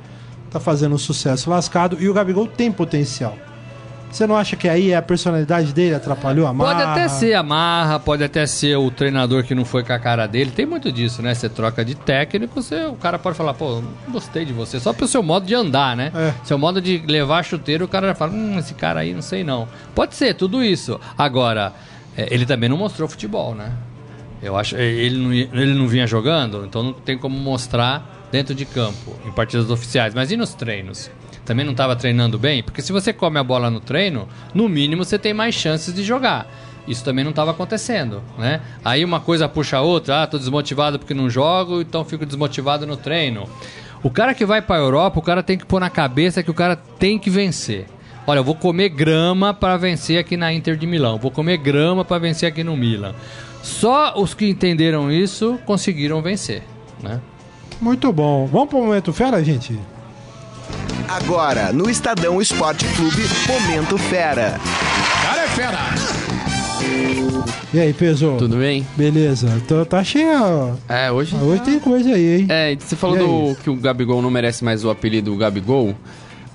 [0.58, 3.38] Tá fazendo um sucesso lascado e o Gabigol tem potencial.
[4.10, 6.74] Você não acha que aí a personalidade dele atrapalhou a marra?
[6.74, 10.00] Pode até ser a marra, pode até ser o treinador que não foi com a
[10.00, 10.50] cara dele.
[10.50, 11.36] Tem muito disso, né?
[11.36, 14.80] Você troca de técnico, você, o cara pode falar, pô, não gostei de você.
[14.80, 16.12] Só pelo seu modo de andar, né?
[16.16, 16.34] É.
[16.44, 19.44] Seu modo de levar chuteiro, o cara já fala, hum, esse cara aí não sei
[19.44, 19.68] não.
[19.94, 21.00] Pode ser, tudo isso.
[21.16, 21.72] Agora,
[22.18, 23.74] é, ele também não mostrou futebol, né?
[24.42, 28.66] Eu acho ele não, ele não vinha jogando, então não tem como mostrar dentro de
[28.66, 30.14] campo, em partidas oficiais.
[30.14, 31.10] Mas e nos treinos?
[31.48, 32.62] também não estava treinando bem?
[32.62, 36.04] Porque se você come a bola no treino, no mínimo você tem mais chances de
[36.04, 36.46] jogar.
[36.86, 38.62] Isso também não estava acontecendo, né?
[38.84, 42.86] Aí uma coisa puxa a outra, ah, tô desmotivado porque não jogo, então fico desmotivado
[42.86, 43.48] no treino.
[44.04, 46.52] O cara que vai para a Europa, o cara tem que pôr na cabeça que
[46.52, 47.86] o cara tem que vencer.
[48.26, 52.04] Olha, eu vou comer grama para vencer aqui na Inter de Milão, vou comer grama
[52.04, 53.16] para vencer aqui no Milan.
[53.64, 56.64] Só os que entenderam isso conseguiram vencer,
[57.02, 57.22] né?
[57.82, 58.48] Muito bom.
[58.48, 59.78] Vamos para o momento fera, gente?
[61.08, 64.60] Agora, no Estadão Esporte Clube, Momento Fera.
[65.24, 65.78] Cara é fera!
[67.74, 68.36] E aí, Peso?
[68.38, 68.86] Tudo bem?
[68.96, 69.62] Beleza.
[69.68, 70.74] Tô, tá cheia.
[70.88, 71.36] É, hoje.
[71.40, 71.66] Ah, hoje tá...
[71.66, 72.48] tem coisa aí, hein?
[72.50, 75.96] É, você falou do, que o Gabigol não merece mais o apelido Gabigol.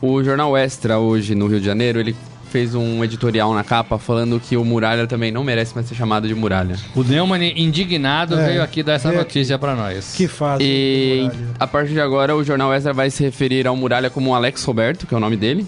[0.01, 2.17] O jornal Extra, hoje no Rio de Janeiro, ele
[2.53, 6.29] fez um editorial na capa falando que o Muralha também não merece mais ser chamado
[6.29, 6.77] de Muralha.
[6.95, 10.13] O Neumann, indignado, é, veio aqui dar essa notícia para nós.
[10.15, 10.61] Que faz.
[10.61, 14.63] E a partir de agora, o jornal Extra vai se referir ao Muralha como Alex
[14.65, 15.67] Roberto, que é o nome dele.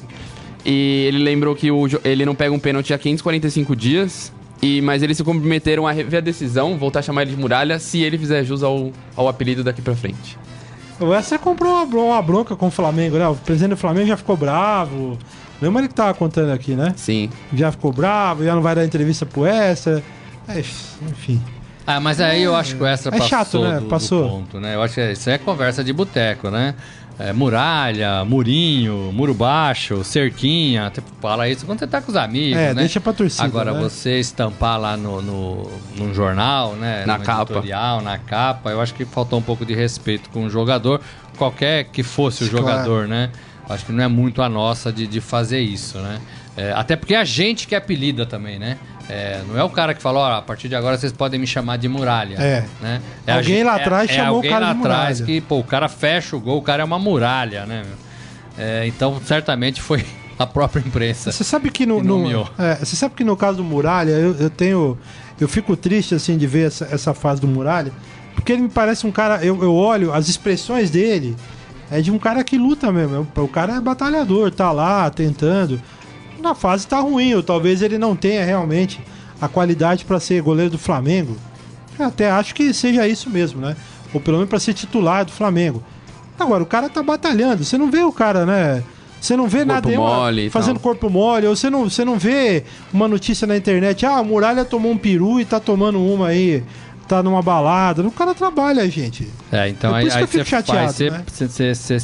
[0.64, 4.30] E ele lembrou que o, ele não pega um pênalti há 545 dias.
[4.60, 7.78] E, mas eles se comprometeram a rever a decisão, voltar a chamar ele de Muralha,
[7.78, 10.38] se ele fizer jus ao, ao apelido daqui pra frente.
[11.00, 13.26] O Extra comprou uma, uma bronca com o Flamengo, né?
[13.26, 15.18] O presidente do Flamengo já ficou bravo.
[15.60, 16.92] Lembra ele que tava contando aqui, né?
[16.96, 17.30] Sim.
[17.52, 20.02] Já ficou bravo, já não vai dar entrevista pro Extra.
[20.48, 21.40] É, enfim.
[21.86, 23.80] Ah, mas aí eu acho que o Extra é passou chato, né?
[23.80, 24.22] do, passou.
[24.24, 24.74] Do ponto, né?
[24.74, 26.74] Eu acho que isso é conversa de boteco, né?
[27.16, 30.90] É, muralha, murinho, muro baixo, cerquinha.
[30.92, 32.80] Tipo, fala isso quando você tá com os amigos, é, né?
[32.80, 33.80] deixa pra torcida, Agora, né?
[33.80, 37.04] você estampar lá no, no, no jornal, né?
[37.06, 37.42] Na no capa.
[37.42, 41.00] Editorial, na capa, eu acho que faltou um pouco de respeito com o jogador,
[41.36, 43.08] qualquer que fosse o jogador, claro.
[43.08, 43.30] né?
[43.68, 46.20] Acho que não é muito a nossa de, de fazer isso, né?
[46.56, 48.78] É, até porque é a gente que apelida também, né?
[49.08, 51.46] É, não é o cara que fala, ó, a partir de agora vocês podem me
[51.46, 52.36] chamar de muralha.
[52.36, 52.64] É.
[52.80, 53.02] Né?
[53.26, 55.40] é alguém gente, lá atrás é, chamou é o cara lá de atrás muralha.
[55.40, 57.84] que, pô, o cara fecha o gol, o cara é uma muralha, né?
[58.56, 60.04] É, então, certamente foi
[60.38, 61.32] a própria imprensa.
[61.32, 64.50] Você sabe que no, no é, você sabe que no caso do Muralha, eu, eu,
[64.50, 64.98] tenho,
[65.40, 67.92] eu fico triste assim de ver essa, essa fase do Muralha,
[68.34, 71.36] porque ele me parece um cara, eu, eu olho as expressões dele,
[71.90, 73.26] é de um cara que luta mesmo.
[73.36, 75.80] O cara é batalhador, tá lá tentando.
[76.40, 79.00] Na fase tá ruim, ou talvez ele não tenha realmente
[79.40, 81.36] a qualidade para ser goleiro do Flamengo.
[81.98, 83.76] Eu até acho que seja isso mesmo, né?
[84.12, 85.82] Ou pelo menos para ser titular do Flamengo.
[86.38, 87.64] Agora, o cara tá batalhando.
[87.64, 88.82] Você não vê o cara, né?
[89.20, 92.62] Você não vê corpo nada mole fazendo corpo mole, ou você não, você não vê
[92.92, 96.62] uma notícia na internet, ah, a Muralha tomou um peru e tá tomando uma aí
[97.06, 98.02] tá numa balada.
[98.02, 99.28] O cara trabalha, gente.
[99.52, 101.24] É, então é aí, aí você faz, você, né?
[101.26, 101.98] você, você,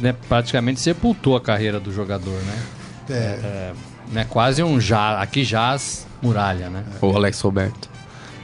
[0.00, 2.62] né, praticamente sepultou a carreira do jogador, né?
[3.10, 3.14] É.
[3.14, 3.72] é
[4.12, 6.84] né, quase um já, aqui jaz muralha, né?
[7.00, 7.88] O Alex Roberto.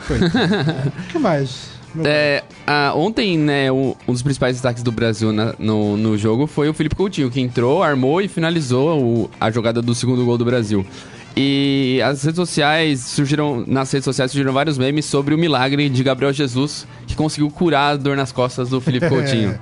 [0.09, 1.79] O que mais?
[2.05, 6.47] É, a, ontem, né, um, um, dos principais destaques do Brasil na, no, no jogo
[6.47, 10.37] foi o Felipe Coutinho, que entrou, armou e finalizou o, a jogada do segundo gol
[10.37, 10.87] do Brasil.
[11.41, 16.03] E as redes sociais surgiram, nas redes sociais surgiram vários memes sobre o milagre de
[16.03, 19.57] Gabriel Jesus, que conseguiu curar a dor nas costas do Felipe Coutinho.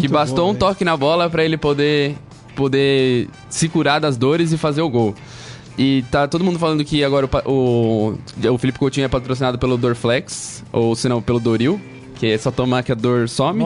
[0.00, 2.14] que bastou bom, um toque na bola para ele poder
[2.54, 5.12] poder se curar das dores e fazer o gol.
[5.76, 8.14] E tá todo mundo falando que agora o,
[8.44, 11.80] o, o Felipe Coutinho é patrocinado pelo Dorflex, ou se não, pelo Doril,
[12.14, 13.64] que é só tomar que a dor some.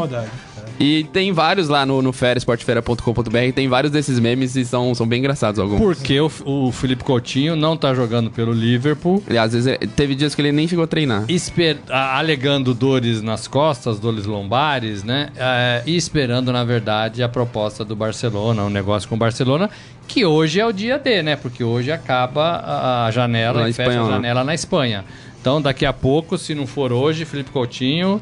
[0.82, 5.06] E tem vários lá no, no fera, esportefera.com.br, tem vários desses memes e são, são
[5.06, 5.78] bem engraçados alguns.
[5.78, 9.22] Porque o, o Felipe Coutinho não tá jogando pelo Liverpool.
[9.30, 11.24] E às vezes é, teve dias que ele nem chegou a treinar.
[11.28, 15.28] Esper, alegando dores nas costas, dores lombares, né?
[15.36, 19.70] É, e esperando, na verdade, a proposta do Barcelona, um negócio com o Barcelona,
[20.08, 21.36] que hoje é o dia D, né?
[21.36, 25.04] Porque hoje acaba a janela na e fecha a janela na Espanha.
[25.40, 28.20] Então, daqui a pouco, se não for hoje, Felipe Coutinho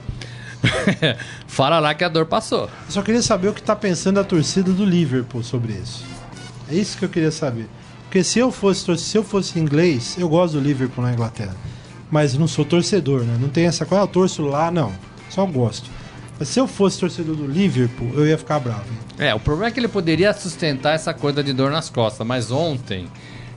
[1.46, 2.64] Fala lá que a dor passou.
[2.64, 6.04] Eu só queria saber o que está pensando a torcida do Liverpool sobre isso.
[6.70, 7.68] É isso que eu queria saber.
[8.04, 11.54] Porque se eu fosse se eu fosse inglês, eu gosto do Liverpool na Inglaterra.
[12.10, 13.38] Mas não sou torcedor, né?
[13.40, 14.92] Não tem essa coisa, ah, eu torço lá, não.
[15.28, 15.88] Só gosto.
[16.38, 18.86] Mas se eu fosse torcedor do Liverpool, eu ia ficar bravo.
[19.18, 22.50] É, o problema é que ele poderia sustentar essa coisa de dor nas costas, mas
[22.50, 23.08] ontem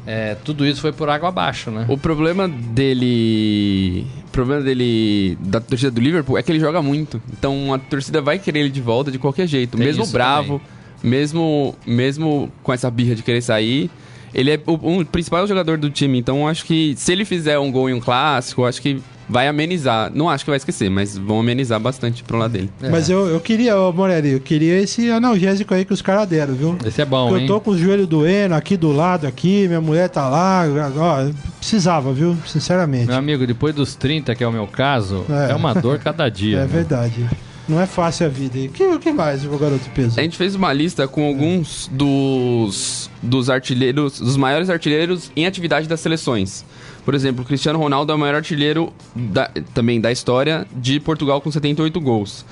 [0.05, 1.85] é, tudo isso foi por água abaixo, né?
[1.87, 4.05] O problema dele.
[4.27, 5.37] O problema dele.
[5.39, 7.21] Da torcida do Liverpool é que ele joga muito.
[7.31, 9.77] Então a torcida vai querer ele de volta de qualquer jeito.
[9.77, 10.61] Tem mesmo bravo,
[11.01, 13.89] mesmo, mesmo com essa birra de querer sair.
[14.33, 17.71] ele é o, o principal jogador do time, então acho que se ele fizer um
[17.71, 20.11] gol em um clássico, acho que vai amenizar.
[20.13, 22.69] Não acho que vai esquecer, mas vão amenizar bastante pro lado dele.
[22.81, 22.89] É.
[22.89, 26.53] Mas eu, eu queria, ô Morelli, eu queria esse analgésico aí que os caras deram,
[26.53, 26.77] viu?
[26.85, 27.47] Esse é bom, Porque hein?
[27.49, 30.63] Eu tô com o joelho doendo aqui do lado, aqui, minha mulher tá lá.
[30.97, 32.37] Ó, precisava, viu?
[32.45, 33.07] Sinceramente.
[33.07, 36.27] Meu amigo, depois dos 30, que é o meu caso, é, é uma dor cada
[36.29, 36.57] dia.
[36.57, 36.67] é né?
[36.67, 37.27] verdade.
[37.67, 38.59] Não é fácil a vida.
[38.59, 40.19] O que, que mais, o garoto peso?
[40.19, 45.87] A gente fez uma lista com alguns dos, dos artilheiros, dos maiores artilheiros em atividade
[45.87, 46.65] das seleções.
[47.05, 51.41] Por exemplo, o Cristiano Ronaldo é o maior artilheiro da, também da história de Portugal
[51.41, 52.45] com 78 gols.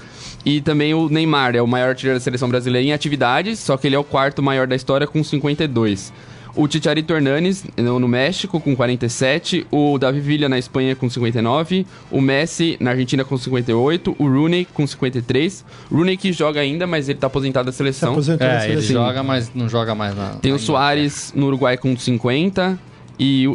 [0.45, 3.87] E também o Neymar é o maior artilheiro da seleção brasileira em atividades, só que
[3.87, 6.11] ele é o quarto maior da história com 52.
[6.53, 12.19] O Chicharito Hernanes no México com 47, o Davi Villa na Espanha com 59, o
[12.19, 15.63] Messi na Argentina com 58, o Rooney com 53.
[15.89, 18.11] Rooney que joga ainda, mas ele tá aposentado da seleção.
[18.11, 18.83] Aposentado é, da seleção.
[18.83, 20.31] ele joga, mas não joga mais na.
[20.41, 22.77] Tem na o Soares no Uruguai com 50
[23.23, 23.45] e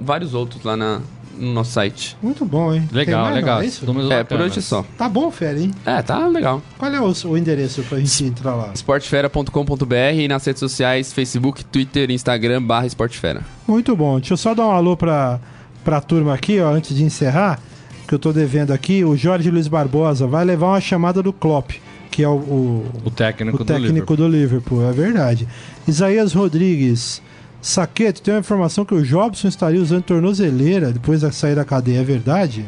[0.00, 1.00] vários outros lá na,
[1.38, 2.16] no nosso site.
[2.20, 2.88] Muito bom, hein?
[2.90, 3.62] Legal, legal.
[3.62, 3.86] é, isso?
[4.10, 4.84] é por hoje só.
[4.98, 5.70] Tá bom, Fera, hein?
[5.84, 6.60] É, tá legal.
[6.76, 8.72] Qual é o, o endereço pra gente entrar lá?
[8.74, 13.42] Esportefera.com.br e nas redes sociais, Facebook, Twitter, Instagram, barra Esportefera.
[13.68, 14.18] Muito bom.
[14.18, 15.38] Deixa eu só dar um alô pra,
[15.84, 17.60] pra turma aqui, ó, antes de encerrar,
[18.08, 19.04] que eu tô devendo aqui.
[19.04, 21.70] O Jorge Luiz Barbosa vai levar uma chamada do Klopp
[22.10, 24.16] que é o, o, o técnico, o técnico do, Liverpool.
[24.16, 24.88] do Liverpool.
[24.88, 25.46] É verdade.
[25.86, 27.20] Isaías Rodrigues,
[27.66, 31.98] Saqueto, tem uma informação que o Jobson estaria usando tornozeleira depois de sair da cadeia,
[31.98, 32.64] é verdade?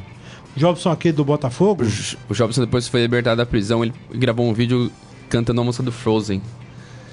[0.57, 1.85] Jobson aqui do Botafogo?
[1.85, 4.91] O, o Jobson depois foi libertado da prisão, ele gravou um vídeo
[5.29, 6.43] cantando a música do Frozen.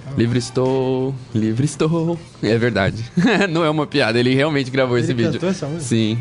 [0.07, 0.13] Ah.
[0.17, 2.19] Livre estou, livre estou.
[2.41, 3.05] É verdade.
[3.51, 5.39] Não é uma piada, ele realmente gravou ele esse vídeo.
[5.47, 5.83] Essa música?
[5.83, 6.17] Sim.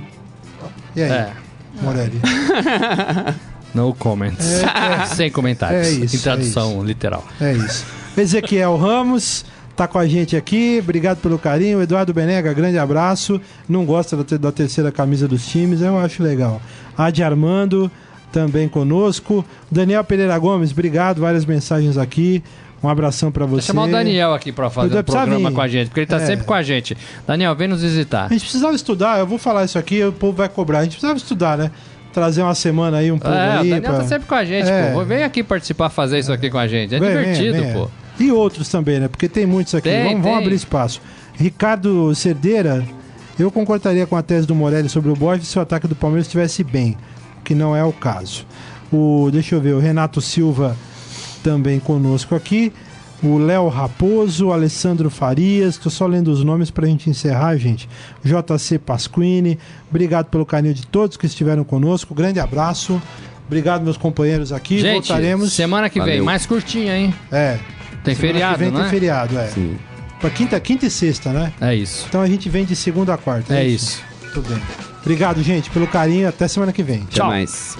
[0.94, 1.32] E aí, é.
[1.80, 2.20] Morelli?
[3.72, 4.46] No comments.
[4.46, 5.06] É, é.
[5.06, 5.88] Sem comentários.
[5.88, 6.14] É isso.
[6.14, 6.84] Em tradução é isso.
[6.84, 7.24] literal.
[7.40, 7.84] É isso.
[8.16, 9.44] Ezequiel Ramos
[9.74, 10.78] tá com a gente aqui.
[10.82, 11.82] Obrigado pelo carinho.
[11.82, 13.40] Eduardo Benega, grande abraço.
[13.68, 16.60] Não gosta da, da terceira camisa dos times, eu acho legal.
[16.96, 17.90] Adi Armando,
[18.32, 19.44] também conosco.
[19.70, 21.20] Daniel Pereira Gomes, obrigado.
[21.20, 22.42] Várias mensagens aqui.
[22.82, 23.72] Um abração para você.
[23.72, 25.54] Vou chamar o Daniel aqui para fazer o um programa vir.
[25.54, 26.26] com a gente, porque ele tá é.
[26.26, 26.94] sempre com a gente.
[27.26, 28.26] Daniel, vem nos visitar.
[28.26, 30.80] A gente precisava estudar, eu vou falar isso aqui, o povo vai cobrar.
[30.80, 31.70] A gente precisava estudar, né?
[32.12, 33.66] Trazer uma semana aí, um pouco é, aí.
[33.68, 34.02] O Daniel pra...
[34.02, 34.92] tá sempre com a gente, é.
[34.92, 35.02] pô.
[35.02, 36.94] Vem aqui participar, fazer isso aqui com a gente.
[36.94, 37.88] É vem, divertido, vem, vem, pô.
[38.18, 39.08] E outros também, né?
[39.08, 39.88] Porque tem muitos aqui.
[39.88, 41.00] Tem, vamos, vamos, abrir espaço.
[41.34, 42.84] Ricardo Cerdeira,
[43.38, 46.26] eu concordaria com a tese do Morelli sobre o Borges se o ataque do Palmeiras
[46.26, 46.96] estivesse bem,
[47.42, 48.46] que não é o caso.
[48.92, 50.76] O, deixa eu ver, o Renato Silva
[51.42, 52.72] também conosco aqui.
[53.22, 57.56] O Léo Raposo, o Alessandro Farias, estou só lendo os nomes para a gente encerrar,
[57.56, 57.88] gente.
[58.22, 59.58] JC Pasquini,
[59.88, 62.14] obrigado pelo carinho de todos que estiveram conosco.
[62.14, 63.00] Grande abraço.
[63.46, 64.78] Obrigado, meus companheiros aqui.
[64.78, 65.52] Gente, Voltaremos.
[65.52, 66.16] Semana que Valeu.
[66.16, 67.14] vem, mais curtinha, hein?
[67.32, 67.58] É.
[68.04, 68.80] Tem Semana feriado, que vem né?
[68.82, 69.46] tem feriado, é.
[69.48, 69.78] Sim.
[70.20, 71.52] Pra quinta, quinta e sexta, né?
[71.60, 72.06] É isso.
[72.08, 73.54] Então a gente vem de segunda a quarta.
[73.54, 74.02] É, é isso.
[74.22, 74.32] isso.
[74.32, 74.62] Tudo bem.
[75.00, 76.28] Obrigado, gente, pelo carinho.
[76.28, 77.02] Até semana que vem.
[77.02, 77.28] Até Tchau.
[77.28, 77.76] mais.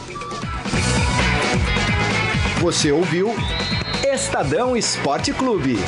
[2.61, 3.35] Você ouviu
[4.13, 5.79] Estadão Esporte Clube.